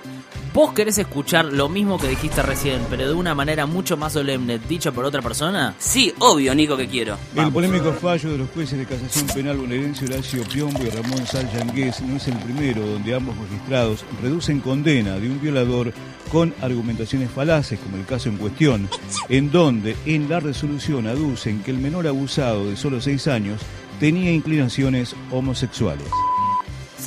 ¿Vos 0.57 0.73
querés 0.73 0.97
escuchar 0.97 1.45
lo 1.45 1.69
mismo 1.69 1.99
que 1.99 2.07
dijiste 2.07 2.41
recién, 2.41 2.81
pero 2.89 3.07
de 3.07 3.13
una 3.13 3.35
manera 3.35 3.67
mucho 3.67 3.95
más 3.95 4.13
solemne, 4.13 4.57
dicha 4.57 4.91
por 4.91 5.05
otra 5.05 5.21
persona? 5.21 5.75
Sí, 5.77 6.11
obvio, 6.17 6.55
Nico, 6.55 6.75
que 6.75 6.87
quiero. 6.87 7.15
El 7.35 7.51
polémico 7.51 7.93
fallo 7.93 8.31
de 8.31 8.39
los 8.39 8.49
jueces 8.49 8.79
de 8.79 8.87
casación 8.87 9.27
penal 9.27 9.57
bonaerense 9.57 10.05
Horacio 10.05 10.43
Piombo 10.51 10.79
y 10.83 10.89
Ramón 10.89 11.27
Sal 11.27 11.47
Yangués 11.51 12.01
no 12.01 12.15
es 12.15 12.27
el 12.27 12.37
primero 12.37 12.83
donde 12.87 13.13
ambos 13.13 13.35
magistrados 13.35 14.03
reducen 14.19 14.59
condena 14.59 15.19
de 15.19 15.29
un 15.29 15.39
violador 15.39 15.93
con 16.31 16.51
argumentaciones 16.59 17.29
falaces, 17.29 17.77
como 17.77 17.97
el 17.97 18.07
caso 18.07 18.29
en 18.29 18.37
cuestión, 18.37 18.89
en 19.29 19.51
donde 19.51 19.95
en 20.07 20.27
la 20.27 20.39
resolución 20.39 21.05
aducen 21.05 21.61
que 21.61 21.69
el 21.69 21.77
menor 21.77 22.07
abusado 22.07 22.67
de 22.67 22.77
solo 22.77 22.99
seis 22.99 23.27
años 23.27 23.61
tenía 23.99 24.31
inclinaciones 24.31 25.15
homosexuales. 25.29 26.07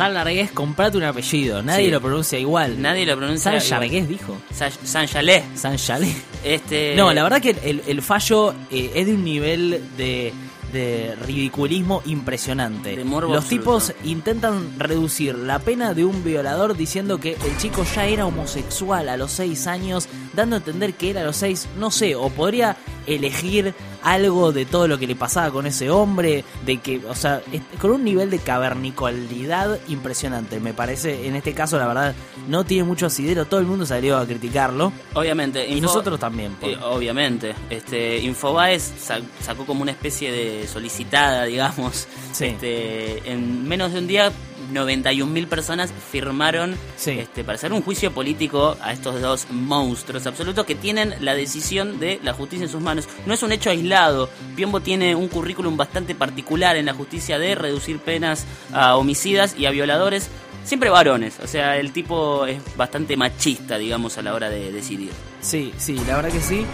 San 0.04 0.14
Largués, 0.14 0.50
comprate 0.52 0.96
un 0.96 1.04
apellido, 1.04 1.62
nadie 1.62 1.86
Sí. 1.86 1.90
lo 1.90 2.00
pronuncia 2.00 2.38
igual. 2.38 2.80
Nadie 2.80 3.06
lo 3.06 3.16
pronuncia. 3.16 3.52
San 3.60 3.66
igual. 3.66 3.80
Largués 3.80 4.08
dijo. 4.08 4.36
Sa- 4.52 4.70
San 4.70 5.06
Chalé. 5.06 5.44
San 5.54 5.76
Chalé. 5.76 6.12
Este, 6.44 6.94
No, 6.96 7.12
la 7.12 7.22
verdad 7.22 7.40
que 7.40 7.50
el, 7.64 7.82
el 7.86 8.02
fallo 8.02 8.54
eh, 8.70 8.90
es 8.94 9.06
de 9.06 9.14
un 9.14 9.24
nivel 9.24 9.82
de, 9.96 10.32
de 10.72 11.14
ridiculismo 11.26 12.00
impresionante. 12.06 12.96
De 12.96 13.04
morbo 13.04 13.34
Los 13.34 13.44
absoluto. 13.44 13.62
tipos 13.80 13.92
intentan 14.04 14.78
reducir 14.78 15.34
la 15.36 15.58
pena 15.58 15.92
de 15.94 16.04
un 16.04 16.22
violador 16.24 16.76
diciendo 16.76 17.18
que 17.18 17.32
el 17.32 17.58
chico 17.58 17.84
ya 17.94 18.06
era 18.06 18.24
homosexual 18.26 19.08
a 19.08 19.16
los 19.16 19.32
seis 19.32 19.66
años, 19.66 20.08
dando 20.32 20.56
a 20.56 20.58
entender 20.58 20.94
que 20.94 21.10
él 21.10 21.18
a 21.18 21.24
los 21.24 21.36
seis, 21.36 21.68
no 21.78 21.90
sé, 21.90 22.14
o 22.14 22.28
podría 22.30 22.76
elegir 23.06 23.74
algo 24.02 24.52
de 24.52 24.64
todo 24.64 24.86
lo 24.88 24.98
que 24.98 25.06
le 25.06 25.16
pasaba 25.16 25.50
con 25.50 25.66
ese 25.66 25.90
hombre, 25.90 26.44
de 26.64 26.78
que, 26.78 27.00
o 27.06 27.14
sea, 27.14 27.42
con 27.80 27.90
un 27.90 28.04
nivel 28.04 28.30
de 28.30 28.38
cavernicalidad 28.38 29.78
impresionante. 29.88 30.60
Me 30.60 30.74
parece, 30.74 31.26
en 31.26 31.36
este 31.36 31.52
caso, 31.54 31.78
la 31.78 31.86
verdad, 31.86 32.14
no 32.48 32.64
tiene 32.64 32.84
mucho 32.84 33.06
asidero, 33.06 33.46
todo 33.46 33.60
el 33.60 33.66
mundo 33.66 33.86
salió 33.86 34.16
a 34.18 34.26
criticarlo. 34.26 34.92
Obviamente. 35.14 35.66
Y 35.68 35.72
Info- 35.74 35.82
nosotros 35.86 36.18
también. 36.20 36.52
por- 36.54 36.70
Eh, 36.70 36.78
obviamente. 36.82 37.54
Este, 37.68 38.18
Infobaes 38.18 38.92
sa- 38.98 39.20
sacó 39.40 39.66
como 39.66 39.82
una 39.82 39.90
especie 39.92 40.30
de 40.32 40.66
solicitada, 40.66 41.44
digamos. 41.46 42.06
Sí. 42.32 42.46
Este, 42.46 43.30
en 43.30 43.66
menos 43.68 43.92
de 43.92 43.98
un 43.98 44.06
día, 44.06 44.32
91.000 44.72 45.46
personas 45.48 45.92
firmaron 46.10 46.76
Sí. 46.96 47.12
este, 47.12 47.44
para 47.44 47.56
hacer 47.56 47.72
un 47.72 47.82
juicio 47.82 48.12
político 48.12 48.76
a 48.80 48.92
estos 48.92 49.20
dos 49.20 49.46
monstruos 49.50 50.26
absolutos 50.26 50.64
que 50.66 50.74
tienen 50.74 51.14
la 51.20 51.34
decisión 51.34 52.00
de 52.00 52.20
la 52.22 52.32
justicia 52.32 52.64
en 52.64 52.70
sus 52.70 52.80
manos. 52.80 53.08
No 53.26 53.34
es 53.34 53.42
un 53.42 53.52
hecho 53.52 53.70
aislado. 53.70 54.28
Piombo 54.56 54.80
tiene 54.80 55.14
un 55.14 55.28
currículum 55.28 55.76
bastante 55.76 56.14
particular 56.14 56.76
en 56.76 56.86
la 56.86 56.94
justicia 56.94 57.38
de 57.38 57.54
reducir 57.54 57.98
penas 57.98 58.46
a 58.72 58.96
homicidas 58.96 59.54
y 59.58 59.66
a 59.66 59.70
violadores. 59.70 60.28
Siempre 60.62 60.90
varones, 60.90 61.38
o 61.42 61.46
sea, 61.46 61.78
el 61.78 61.90
tipo 61.90 62.44
es 62.46 62.58
bastante 62.76 63.16
machista, 63.16 63.78
digamos, 63.78 64.18
a 64.18 64.22
la 64.22 64.34
hora 64.34 64.50
de 64.50 64.70
decidir. 64.70 65.10
Sí, 65.40 65.72
sí, 65.78 65.98
la 66.06 66.16
verdad 66.16 66.30
que 66.30 66.40
sí. 66.40 66.66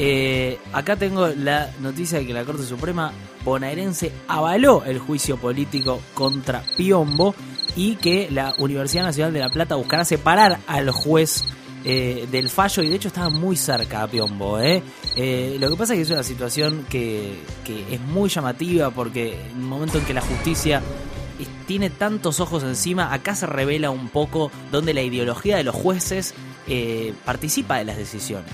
Eh, 0.00 0.58
acá 0.72 0.94
tengo 0.94 1.26
la 1.26 1.72
noticia 1.80 2.18
de 2.18 2.26
que 2.26 2.32
la 2.32 2.44
Corte 2.44 2.62
Suprema 2.62 3.12
bonaerense 3.44 4.12
avaló 4.28 4.84
el 4.84 5.00
juicio 5.00 5.38
político 5.38 6.00
contra 6.14 6.62
Piombo 6.76 7.34
y 7.74 7.96
que 7.96 8.28
la 8.30 8.54
Universidad 8.58 9.02
Nacional 9.02 9.32
de 9.32 9.40
La 9.40 9.50
Plata 9.50 9.74
buscará 9.74 10.04
separar 10.04 10.60
al 10.68 10.90
juez 10.92 11.44
eh, 11.84 12.28
del 12.30 12.48
fallo 12.48 12.84
y 12.84 12.90
de 12.90 12.94
hecho 12.94 13.08
estaba 13.08 13.28
muy 13.28 13.56
cerca 13.56 14.04
a 14.04 14.06
Piombo. 14.06 14.60
¿eh? 14.60 14.84
Lo 15.58 15.68
que 15.68 15.76
pasa 15.76 15.94
es 15.94 15.98
que 15.98 16.02
es 16.02 16.10
una 16.10 16.22
situación 16.22 16.86
que, 16.88 17.40
que 17.64 17.92
es 17.92 18.00
muy 18.00 18.28
llamativa 18.28 18.92
porque 18.92 19.32
en 19.50 19.56
el 19.56 19.66
momento 19.66 19.98
en 19.98 20.04
que 20.04 20.14
la 20.14 20.20
justicia 20.20 20.80
tiene 21.66 21.90
tantos 21.90 22.38
ojos 22.38 22.62
encima, 22.62 23.12
acá 23.12 23.34
se 23.34 23.46
revela 23.46 23.90
un 23.90 24.10
poco 24.10 24.52
donde 24.70 24.94
la 24.94 25.02
ideología 25.02 25.56
de 25.56 25.64
los 25.64 25.74
jueces 25.74 26.34
participa 27.24 27.78
de 27.78 27.84
las 27.84 27.96
decisiones. 27.96 28.52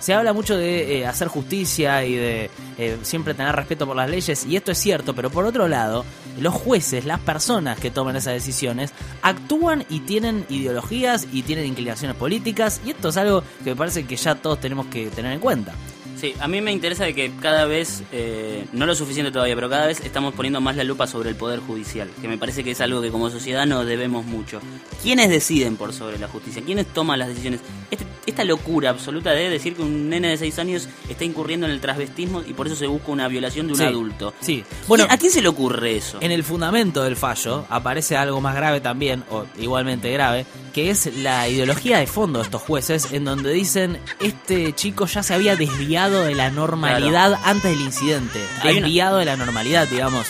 Se 0.00 0.14
habla 0.14 0.32
mucho 0.32 0.56
de 0.56 0.98
eh, 0.98 1.06
hacer 1.06 1.28
justicia 1.28 2.04
y 2.04 2.14
de 2.14 2.50
eh, 2.78 2.96
siempre 3.02 3.34
tener 3.34 3.54
respeto 3.54 3.86
por 3.86 3.96
las 3.96 4.08
leyes, 4.08 4.46
y 4.46 4.56
esto 4.56 4.72
es 4.72 4.78
cierto, 4.78 5.14
pero 5.14 5.30
por 5.30 5.44
otro 5.44 5.68
lado, 5.68 6.04
los 6.38 6.54
jueces, 6.54 7.04
las 7.04 7.20
personas 7.20 7.78
que 7.78 7.90
toman 7.90 8.16
esas 8.16 8.34
decisiones, 8.34 8.92
actúan 9.22 9.84
y 9.88 10.00
tienen 10.00 10.44
ideologías 10.48 11.26
y 11.32 11.42
tienen 11.42 11.66
inclinaciones 11.66 12.16
políticas, 12.16 12.80
y 12.84 12.90
esto 12.90 13.08
es 13.08 13.16
algo 13.16 13.42
que 13.64 13.70
me 13.70 13.76
parece 13.76 14.04
que 14.04 14.16
ya 14.16 14.34
todos 14.34 14.60
tenemos 14.60 14.86
que 14.86 15.06
tener 15.08 15.32
en 15.32 15.40
cuenta. 15.40 15.74
Sí, 16.18 16.34
a 16.40 16.48
mí 16.48 16.60
me 16.60 16.72
interesa 16.72 17.12
que 17.12 17.30
cada 17.40 17.64
vez, 17.66 18.02
eh, 18.10 18.66
no 18.72 18.86
lo 18.86 18.96
suficiente 18.96 19.30
todavía, 19.30 19.54
pero 19.54 19.70
cada 19.70 19.86
vez 19.86 20.00
estamos 20.00 20.34
poniendo 20.34 20.60
más 20.60 20.74
la 20.74 20.82
lupa 20.82 21.06
sobre 21.06 21.28
el 21.30 21.36
Poder 21.36 21.60
Judicial, 21.60 22.10
que 22.20 22.26
me 22.26 22.36
parece 22.36 22.64
que 22.64 22.72
es 22.72 22.80
algo 22.80 23.00
que 23.00 23.10
como 23.10 23.30
sociedad 23.30 23.66
nos 23.66 23.86
debemos 23.86 24.26
mucho. 24.26 24.60
¿Quiénes 25.00 25.30
deciden 25.30 25.76
por 25.76 25.92
sobre 25.92 26.18
la 26.18 26.26
justicia? 26.26 26.60
¿Quiénes 26.66 26.86
toman 26.86 27.20
las 27.20 27.28
decisiones? 27.28 27.60
Este, 27.88 28.04
esta 28.28 28.44
locura 28.44 28.90
absoluta 28.90 29.30
de 29.30 29.48
decir 29.50 29.74
que 29.74 29.82
un 29.82 30.08
nene 30.08 30.28
de 30.28 30.36
6 30.36 30.58
años 30.58 30.88
está 31.08 31.24
incurriendo 31.24 31.66
en 31.66 31.72
el 31.72 31.80
transvestismo 31.80 32.42
y 32.46 32.52
por 32.52 32.66
eso 32.66 32.76
se 32.76 32.86
busca 32.86 33.10
una 33.12 33.28
violación 33.28 33.66
de 33.66 33.72
un 33.72 33.78
Sí, 33.78 33.84
adulto. 33.84 34.34
Sí. 34.40 34.64
Bueno, 34.86 35.06
¿a 35.10 35.16
quién 35.18 35.32
se 35.32 35.42
le 35.42 35.48
ocurre 35.48 35.96
eso? 35.96 36.18
En 36.20 36.30
el 36.32 36.44
fundamento 36.44 37.02
del 37.02 37.16
fallo 37.16 37.66
aparece 37.68 38.16
algo 38.16 38.40
más 38.40 38.54
grave 38.54 38.80
también, 38.80 39.24
o 39.30 39.44
igualmente 39.58 40.10
grave, 40.12 40.46
que 40.72 40.90
es 40.90 41.14
la 41.18 41.48
ideología 41.48 41.98
de 41.98 42.06
fondo 42.06 42.38
de 42.38 42.44
estos 42.44 42.62
jueces, 42.62 43.12
en 43.12 43.24
donde 43.24 43.52
dicen 43.52 43.98
este 44.20 44.72
chico 44.74 45.06
ya 45.06 45.22
se 45.22 45.34
había 45.34 45.56
desviado 45.56 46.22
de 46.24 46.34
la 46.34 46.50
normalidad 46.50 47.38
antes 47.44 47.70
del 47.70 47.80
incidente, 47.80 48.38
una- 48.62 48.72
desviado 48.72 49.18
de 49.18 49.24
la 49.24 49.36
normalidad, 49.36 49.88
digamos. 49.88 50.26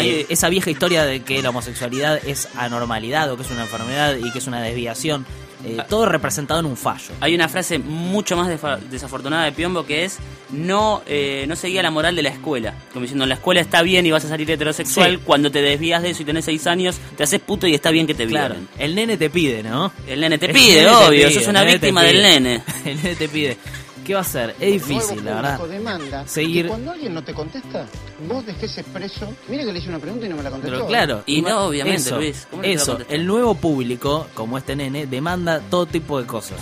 Eh, 0.00 0.24
esa 0.30 0.48
vieja 0.48 0.70
historia 0.70 1.04
de 1.04 1.20
que 1.22 1.42
la 1.42 1.50
homosexualidad 1.50 2.18
es 2.26 2.48
anormalidad 2.56 3.30
o 3.30 3.36
que 3.36 3.42
es 3.42 3.50
una 3.50 3.64
enfermedad 3.64 4.16
y 4.16 4.30
que 4.32 4.38
es 4.38 4.46
una 4.46 4.62
desviación, 4.62 5.26
eh, 5.64 5.76
Ah. 5.78 5.86
todo 5.88 6.06
representado 6.06 6.60
en 6.60 6.66
un 6.66 6.76
fallo. 6.76 7.12
Hay 7.20 7.34
una 7.34 7.48
frase 7.48 7.78
mucho 7.78 8.36
más 8.36 8.48
desafortunada 8.90 9.44
de 9.44 9.52
Piombo 9.52 9.84
que 9.86 10.04
es 10.04 10.18
no 10.50 11.02
eh, 11.06 11.44
no 11.48 11.56
seguía 11.56 11.82
la 11.82 11.90
moral 11.90 12.14
de 12.16 12.22
la 12.22 12.28
escuela. 12.30 12.74
Como 12.92 13.02
diciendo, 13.02 13.24
la 13.26 13.34
escuela 13.34 13.60
está 13.60 13.82
bien 13.82 14.04
y 14.06 14.10
vas 14.10 14.24
a 14.24 14.28
salir 14.28 14.50
heterosexual. 14.50 15.16
Sí. 15.16 15.22
Cuando 15.24 15.50
te 15.50 15.62
desvías 15.62 16.02
de 16.02 16.10
eso 16.10 16.22
y 16.22 16.24
tenés 16.26 16.44
6 16.44 16.66
años, 16.66 16.96
te 17.16 17.22
haces 17.22 17.40
puto 17.40 17.66
y 17.66 17.74
está 17.74 17.90
bien 17.90 18.06
que 18.06 18.14
te 18.14 18.26
Claro, 18.26 18.54
violen. 18.54 18.68
el 18.78 18.94
nene 18.94 19.16
te 19.16 19.30
pide, 19.30 19.62
¿no? 19.62 19.92
El 20.06 20.20
nene 20.20 20.38
te 20.38 20.46
El 20.46 20.52
pide, 20.52 20.82
nene 20.82 20.88
te 20.88 20.94
obvio. 21.06 21.28
pide, 21.28 21.30
sos 21.40 21.46
una 21.48 21.64
víctima 21.64 22.02
del 22.02 22.22
nene. 22.22 22.62
El 22.84 22.96
nene 22.96 23.14
te 23.16 23.28
pide. 23.28 23.56
¿Qué 24.04 24.14
va 24.14 24.20
a 24.20 24.22
hacer? 24.22 24.54
Es 24.60 24.72
difícil, 24.72 25.24
la 25.24 25.34
verdad. 25.34 25.56
público 25.58 25.72
demanda 25.72 26.26
Seguir- 26.26 26.62
que 26.64 26.68
cuando 26.68 26.90
alguien 26.92 27.14
no 27.14 27.22
te 27.22 27.32
contesta, 27.34 27.86
vos 28.28 28.44
dejes 28.44 28.78
expreso. 28.78 29.32
Mire 29.48 29.64
que 29.64 29.72
le 29.72 29.78
hice 29.78 29.88
una 29.88 29.98
pregunta 29.98 30.26
y 30.26 30.28
no 30.28 30.36
me 30.36 30.42
la 30.42 30.50
contestó. 30.50 30.74
Pero 30.76 30.86
claro. 30.88 31.22
Y 31.26 31.42
no, 31.42 31.60
obviamente, 31.66 32.00
eso, 32.00 32.16
Luis, 32.16 32.46
¿cómo 32.50 32.62
no 32.62 32.68
te 32.68 32.74
va 32.76 32.80
a 32.80 32.82
Eso, 32.82 32.98
el 33.08 33.26
nuevo 33.26 33.54
público, 33.54 34.26
como 34.34 34.58
este 34.58 34.74
nene, 34.76 35.06
demanda 35.06 35.60
todo 35.70 35.86
tipo 35.86 36.20
de 36.20 36.26
cosas. 36.26 36.58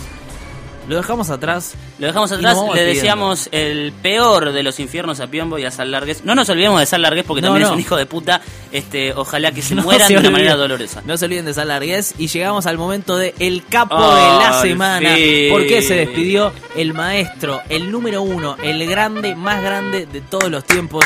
Lo 0.87 0.95
dejamos 0.97 1.29
atrás. 1.29 1.75
Lo 1.99 2.07
dejamos 2.07 2.31
atrás, 2.31 2.57
le 2.73 2.83
deseamos 2.83 3.49
el 3.51 3.93
peor 4.01 4.51
de 4.51 4.63
los 4.63 4.79
infiernos 4.79 5.19
a 5.19 5.27
Piombo 5.27 5.57
y 5.59 5.65
a 5.65 5.71
Sal 5.71 5.91
Largues. 5.91 6.23
No 6.25 6.33
nos 6.35 6.49
olvidemos 6.49 6.79
de 6.79 6.85
Sal 6.85 7.01
Largues 7.03 7.23
porque 7.23 7.41
No, 7.41 7.49
también 7.49 7.63
no. 7.63 7.67
es 7.69 7.73
un 7.75 7.79
hijo 7.79 7.95
de 7.95 8.05
puta. 8.05 8.41
Este, 8.71 9.13
ojalá 9.13 9.51
que 9.51 9.61
se 9.61 9.75
No 9.75 9.83
mueran 9.83 10.07
se 10.07 10.13
de 10.15 10.19
una 10.19 10.31
manera 10.31 10.55
dolorosa. 10.55 11.01
No 11.05 11.17
se 11.17 11.25
olviden 11.25 11.45
de 11.45 11.53
Sal 11.53 11.67
Largués. 11.67 12.15
Y 12.17 12.27
llegamos 12.27 12.65
al 12.65 12.77
momento 12.77 13.15
de 13.17 13.33
el 13.39 13.65
capo 13.67 13.95
de 14.15 14.21
la 14.21 14.59
semana. 14.61 15.15
sí. 15.15 15.47
Porque 15.51 15.81
se 15.81 15.95
despidió 15.95 16.51
el 16.75 16.93
maestro, 16.93 17.61
el 17.69 17.91
número 17.91 18.21
uno, 18.23 18.57
el 18.63 18.85
grande, 18.89 19.35
más 19.35 19.61
grande 19.61 20.05
de 20.07 20.21
todos 20.21 20.49
los 20.49 20.63
tiempos, 20.63 21.05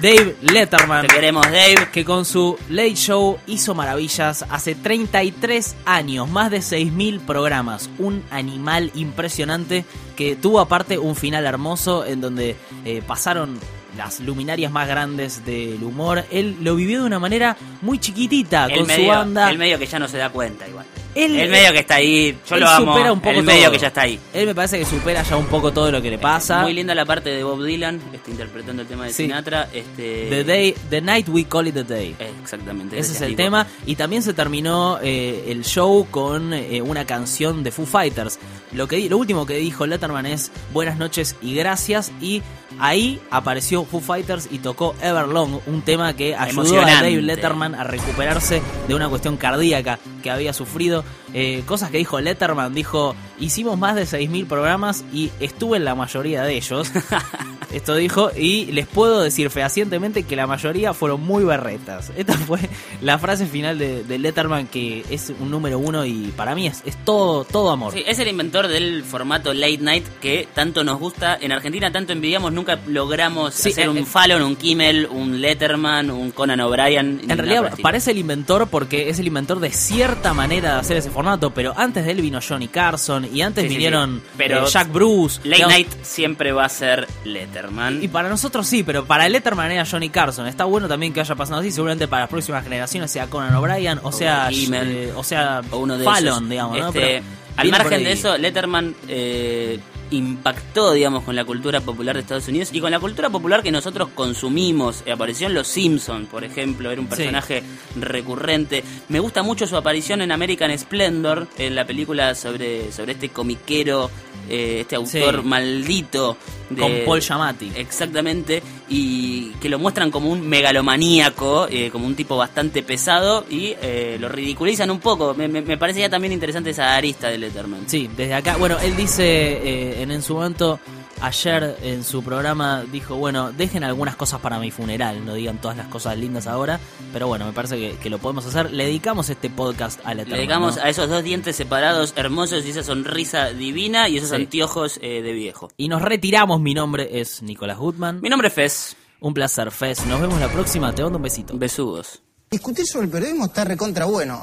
Dave 0.00 0.36
Letterman. 0.42 1.06
Te 1.06 1.14
queremos, 1.14 1.44
Dave. 1.46 1.88
que 1.92 2.04
con 2.04 2.24
su 2.24 2.56
Late 2.68 2.94
Show 2.94 3.38
hizo 3.46 3.74
maravillas 3.74 4.44
hace 4.50 4.74
33 4.74 5.76
años, 5.84 6.28
más 6.28 6.50
de 6.50 6.58
6.000 6.58 7.20
programas, 7.20 7.90
un 7.98 8.22
animal 8.30 8.90
impresionante 8.94 9.84
que 10.16 10.36
tuvo 10.36 10.60
aparte 10.60 10.98
un 10.98 11.16
final 11.16 11.46
hermoso 11.46 12.04
en 12.04 12.20
donde 12.20 12.56
eh, 12.84 13.02
pasaron 13.06 13.58
las 13.96 14.20
luminarias 14.20 14.70
más 14.72 14.88
grandes 14.88 15.44
del 15.44 15.82
humor. 15.82 16.24
Él 16.30 16.56
lo 16.62 16.74
vivió 16.76 17.00
de 17.00 17.06
una 17.06 17.18
manera 17.18 17.56
muy 17.82 17.98
chiquitita 17.98 18.66
El 18.66 18.78
con 18.78 18.86
medio, 18.86 19.04
su 19.04 19.08
banda. 19.10 19.50
el 19.50 19.58
medio 19.58 19.78
que 19.78 19.86
ya 19.86 19.98
no 19.98 20.08
se 20.08 20.18
da 20.18 20.30
cuenta 20.30 20.66
igual. 20.68 20.86
Él- 21.14 21.38
el 21.38 21.50
medio 21.50 21.72
que 21.72 21.80
está 21.80 21.96
ahí, 21.96 22.38
yo 22.48 22.54
él 22.54 22.62
lo 22.62 22.68
amo. 22.70 22.92
supera 22.94 23.12
un 23.12 23.20
poco 23.20 23.38
el 23.38 23.42
medio 23.44 23.64
todo. 23.64 23.72
que 23.72 23.78
ya 23.78 23.88
está 23.88 24.00
ahí. 24.02 24.18
Él 24.32 24.46
me 24.46 24.54
parece 24.54 24.78
que 24.78 24.86
supera 24.86 25.22
ya 25.22 25.36
un 25.36 25.44
poco 25.44 25.70
todo 25.70 25.90
lo 25.90 26.00
que 26.00 26.08
le 26.10 26.16
pasa. 26.18 26.62
Muy 26.62 26.72
linda 26.72 26.94
la 26.94 27.04
parte 27.04 27.28
de 27.28 27.44
Bob 27.44 27.62
Dylan, 27.62 28.00
este, 28.14 28.30
interpretando 28.30 28.80
el 28.80 28.88
tema 28.88 29.04
de 29.04 29.10
Sí. 29.12 29.24
Sinatra. 29.24 29.68
Este, 29.74 30.28
The 30.30 30.44
day, 30.44 30.74
the 30.88 31.02
night 31.02 31.28
we 31.28 31.44
call 31.44 31.66
it 31.66 31.74
the 31.74 31.84
day. 31.84 32.16
Exactamente. 32.18 32.98
Ese 32.98 33.12
es 33.12 33.20
el 33.20 33.36
tema. 33.36 33.66
Y 33.84 33.96
también 33.96 34.22
se 34.22 34.32
terminó 34.32 34.98
eh, 35.02 35.44
el 35.48 35.64
show 35.64 36.06
con 36.10 36.54
eh, 36.54 36.80
una 36.80 37.04
canción 37.04 37.62
de 37.62 37.72
Foo 37.72 37.84
Fighters. 37.84 38.38
Lo, 38.72 38.88
que, 38.88 39.08
lo 39.08 39.18
último 39.18 39.46
que 39.46 39.56
dijo 39.56 39.86
Letterman 39.86 40.26
es 40.26 40.50
buenas 40.72 40.98
noches 40.98 41.36
y 41.42 41.54
gracias. 41.54 42.12
Y 42.20 42.42
ahí 42.78 43.20
apareció 43.30 43.84
Foo 43.84 44.00
Fighters 44.00 44.48
y 44.50 44.58
tocó 44.58 44.94
Everlong, 45.02 45.60
un 45.66 45.82
tema 45.82 46.14
que 46.14 46.34
ayudó 46.34 46.80
a. 46.80 46.86
Dave 46.86 47.22
Letterman 47.22 47.74
a 47.74 47.84
recuperarse 47.84 48.62
de 48.88 48.94
una 48.94 49.08
cuestión 49.08 49.36
cardíaca 49.36 49.98
que 50.22 50.30
había 50.30 50.52
sufrido. 50.52 51.04
Eh, 51.34 51.62
cosas 51.66 51.90
que 51.90 51.98
dijo 51.98 52.20
Letterman, 52.20 52.74
dijo, 52.74 53.14
hicimos 53.38 53.78
más 53.78 53.96
de 53.96 54.04
6.000 54.04 54.46
programas 54.46 55.04
y 55.12 55.30
estuve 55.40 55.76
en 55.76 55.84
la 55.84 55.94
mayoría 55.94 56.42
de 56.42 56.56
ellos. 56.56 56.90
Esto 57.72 57.94
dijo, 57.96 58.30
y 58.36 58.66
les 58.66 58.86
puedo 58.86 59.22
decir 59.22 59.48
fehacientemente 59.48 60.24
que 60.24 60.36
la 60.36 60.46
mayoría 60.46 60.92
fueron 60.92 61.22
muy 61.22 61.42
berretas. 61.42 62.12
Esta 62.16 62.34
fue 62.34 62.60
la 63.00 63.18
frase 63.18 63.46
final 63.46 63.78
de, 63.78 64.04
de 64.04 64.18
Letterman, 64.18 64.66
que 64.66 65.04
es 65.10 65.32
un 65.40 65.50
número 65.50 65.78
uno 65.78 66.04
y 66.04 66.32
para 66.36 66.54
mí 66.54 66.66
es, 66.66 66.82
es 66.84 67.02
todo, 67.04 67.44
todo 67.44 67.70
amor. 67.70 67.94
Sí, 67.94 68.04
es 68.06 68.18
el 68.18 68.28
inventor 68.28 68.68
del 68.68 69.04
formato 69.04 69.54
late 69.54 69.78
night 69.78 70.06
que 70.20 70.48
tanto 70.54 70.84
nos 70.84 70.98
gusta. 70.98 71.38
En 71.40 71.50
Argentina 71.52 71.90
tanto 71.90 72.12
envidiamos, 72.12 72.52
nunca 72.52 72.78
logramos 72.86 73.54
Sí, 73.54 73.70
hacer 73.70 73.86
eh, 73.86 73.88
un. 73.88 74.06
Fallon, 74.06 74.42
un 74.42 74.56
Kimmel, 74.56 75.06
un 75.10 75.40
Letterman, 75.40 76.10
un 76.10 76.32
Conan 76.32 76.60
O'Brien. 76.60 77.22
En 77.28 77.38
realidad 77.38 77.72
parece 77.82 78.10
el 78.10 78.18
inventor 78.18 78.68
porque 78.68 79.08
es 79.08 79.18
el 79.18 79.26
inventor 79.26 79.60
de 79.60 79.72
cierta 80.12 80.34
manera 80.34 80.74
de 80.74 80.80
hacer 80.80 80.98
ese 80.98 81.10
formato, 81.10 81.54
pero 81.54 81.72
antes 81.74 82.04
de 82.04 82.10
él 82.10 82.20
vino 82.20 82.38
Johnny 82.46 82.68
Carson 82.68 83.26
y 83.32 83.40
antes 83.40 83.62
Sí, 83.64 83.68
vinieron 83.70 84.16
sí. 84.22 84.32
Pero 84.36 84.66
eh, 84.66 84.70
Jack 84.70 84.92
Bruce. 84.92 85.38
Late 85.38 85.48
digamos, 85.48 85.72
night 85.72 85.88
siempre 86.02 86.52
va 86.52 86.66
a 86.66 86.68
ser 86.68 87.08
Letterman. 87.24 88.02
Y 88.02 88.08
para 88.08 88.28
nosotros 88.28 88.66
sí, 88.66 88.82
pero 88.82 89.06
para 89.06 89.26
Letterman 89.26 89.72
era 89.72 89.86
Johnny 89.86 90.10
Carson. 90.10 90.46
Está 90.46 90.66
bueno 90.66 90.86
también 90.86 91.14
que 91.14 91.20
haya 91.20 91.34
pasado 91.34 91.60
así. 91.60 91.70
Seguramente 91.70 92.08
para 92.08 92.24
las 92.24 92.30
próximas 92.30 92.62
generaciones 92.62 93.10
sea 93.10 93.28
Conan 93.28 93.54
O'Brien 93.54 94.00
o, 94.02 94.12
sea 94.12 94.50
eh, 94.50 95.14
o 95.16 95.24
sea 95.24 95.62
o 95.70 95.78
uno 95.78 95.96
de 95.96 96.04
Fallon, 96.04 96.34
esos. 96.34 96.48
digamos, 96.50 96.78
¿no? 96.78 96.88
Este, 96.88 97.00
Pero 97.00 97.24
al 97.56 97.70
margen 97.70 98.04
de 98.04 98.12
eso, 98.12 98.36
Letterman 98.36 98.94
eh, 99.08 99.80
impactó, 100.16 100.92
digamos, 100.92 101.24
con 101.24 101.34
la 101.36 101.44
cultura 101.44 101.80
popular 101.80 102.14
de 102.16 102.22
Estados 102.22 102.48
Unidos 102.48 102.70
y 102.72 102.80
con 102.80 102.90
la 102.90 103.00
cultura 103.00 103.30
popular 103.30 103.62
que 103.62 103.70
nosotros 103.72 104.08
consumimos. 104.14 105.02
Eh, 105.06 105.12
Apareció 105.12 105.46
en 105.46 105.54
Los 105.54 105.68
Simpsons, 105.68 106.28
por 106.28 106.44
ejemplo, 106.44 106.90
era 106.90 107.00
un 107.00 107.08
Sí. 107.08 107.16
personaje 107.16 107.62
recurrente. 107.96 108.84
Me 109.08 109.20
gusta 109.20 109.42
mucho 109.42 109.66
su 109.66 109.76
aparición 109.76 110.20
en 110.22 110.32
American 110.32 110.76
Splendor, 110.78 111.48
en 111.58 111.74
la 111.74 111.84
película 111.86 112.34
sobre, 112.34 112.92
sobre 112.92 113.12
este 113.12 113.28
comiquero, 113.28 114.10
eh, 114.48 114.78
este 114.80 114.96
autor 114.96 115.40
Sí. 115.42 115.46
maldito. 115.48 116.36
de- 116.70 116.80
Con 116.80 116.92
Paul 117.04 117.20
Giamatti. 117.20 117.70
Exactamente, 117.76 118.62
y 118.88 119.50
que 119.60 119.68
lo 119.68 119.78
muestran 119.78 120.10
como 120.10 120.30
un 120.30 120.48
megalomaníaco, 120.48 121.66
eh, 121.70 121.90
como 121.90 122.06
un 122.06 122.14
tipo 122.14 122.36
bastante 122.36 122.82
pesado 122.82 123.44
y 123.50 123.74
eh, 123.82 124.16
lo 124.18 124.28
ridiculizan 124.28 124.90
un 124.90 124.98
poco. 125.00 125.34
Me, 125.34 125.48
me, 125.48 125.60
me 125.60 125.76
parece 125.76 126.00
ya 126.00 126.08
también 126.08 126.32
interesante 126.32 126.70
esa 126.70 126.96
arista 126.96 127.28
de 127.28 127.36
Letterman. 127.38 127.82
Sí, 127.86 128.08
desde 128.16 128.32
acá. 128.34 128.56
Bueno, 128.56 128.78
él 128.80 128.96
dice 128.96 129.22
eh, 129.24 130.02
en, 130.02 130.10
en 130.12 130.22
su 130.22 130.34
momento, 130.34 130.80
ayer 131.22 131.76
en 131.82 132.04
su 132.04 132.22
programa, 132.22 132.84
dijo, 132.90 133.16
bueno, 133.16 133.52
dejen 133.52 133.84
algunas 133.84 134.16
cosas 134.16 134.40
para 134.40 134.58
mi 134.58 134.70
funeral, 134.70 135.24
no 135.24 135.34
digan 135.34 135.58
todas 135.60 135.76
las 135.76 135.86
cosas 135.86 136.16
lindas 136.18 136.46
ahora, 136.46 136.80
pero 137.12 137.28
bueno, 137.28 137.46
me 137.46 137.52
parece 137.52 137.76
que, 137.78 137.96
que 137.98 138.10
lo 138.10 138.18
podemos 138.18 138.44
hacer. 138.46 138.70
Le 138.72 138.84
dedicamos 138.84 139.30
este 139.30 139.48
podcast 139.50 140.00
a 140.04 140.10
Le 140.10 140.16
Letterman. 140.16 140.38
dedicamos 140.38 140.76
¿no? 140.76 140.82
a 140.82 140.88
esos 140.88 141.08
dos 141.08 141.22
dientes 141.22 141.56
separados 141.56 142.12
hermosos 142.16 142.64
y 142.66 142.70
esa 142.70 142.82
sonrisa 142.82 143.50
divina 143.50 144.08
y 144.08 144.18
esos 144.18 144.30
Sí. 144.30 144.36
anteojos 144.36 144.98
eh, 145.02 145.22
de 145.22 145.32
viejo. 145.32 145.70
Y 145.76 145.88
nos 145.88 146.02
retiramos, 146.02 146.60
mi 146.60 146.74
nombre 146.74 147.20
es 147.20 147.42
Nicolás 147.42 147.78
Goodman. 147.78 148.20
Mi 148.20 148.28
nombre 148.28 148.48
es 148.48 148.54
Fez. 148.54 148.96
Un 149.20 149.34
placer, 149.34 149.70
Fez. 149.70 150.04
Nos 150.06 150.20
vemos 150.20 150.40
la 150.40 150.48
próxima, 150.48 150.92
te 150.94 151.02
mando 151.02 151.18
un 151.18 151.22
besito. 151.22 151.56
Besudos. 151.56 152.22
Discutir 152.50 152.86
sobre 152.86 153.06
el 153.06 153.10
periodismo 153.12 153.46
está 153.46 153.64
recontra 153.64 154.04
bueno. 154.06 154.42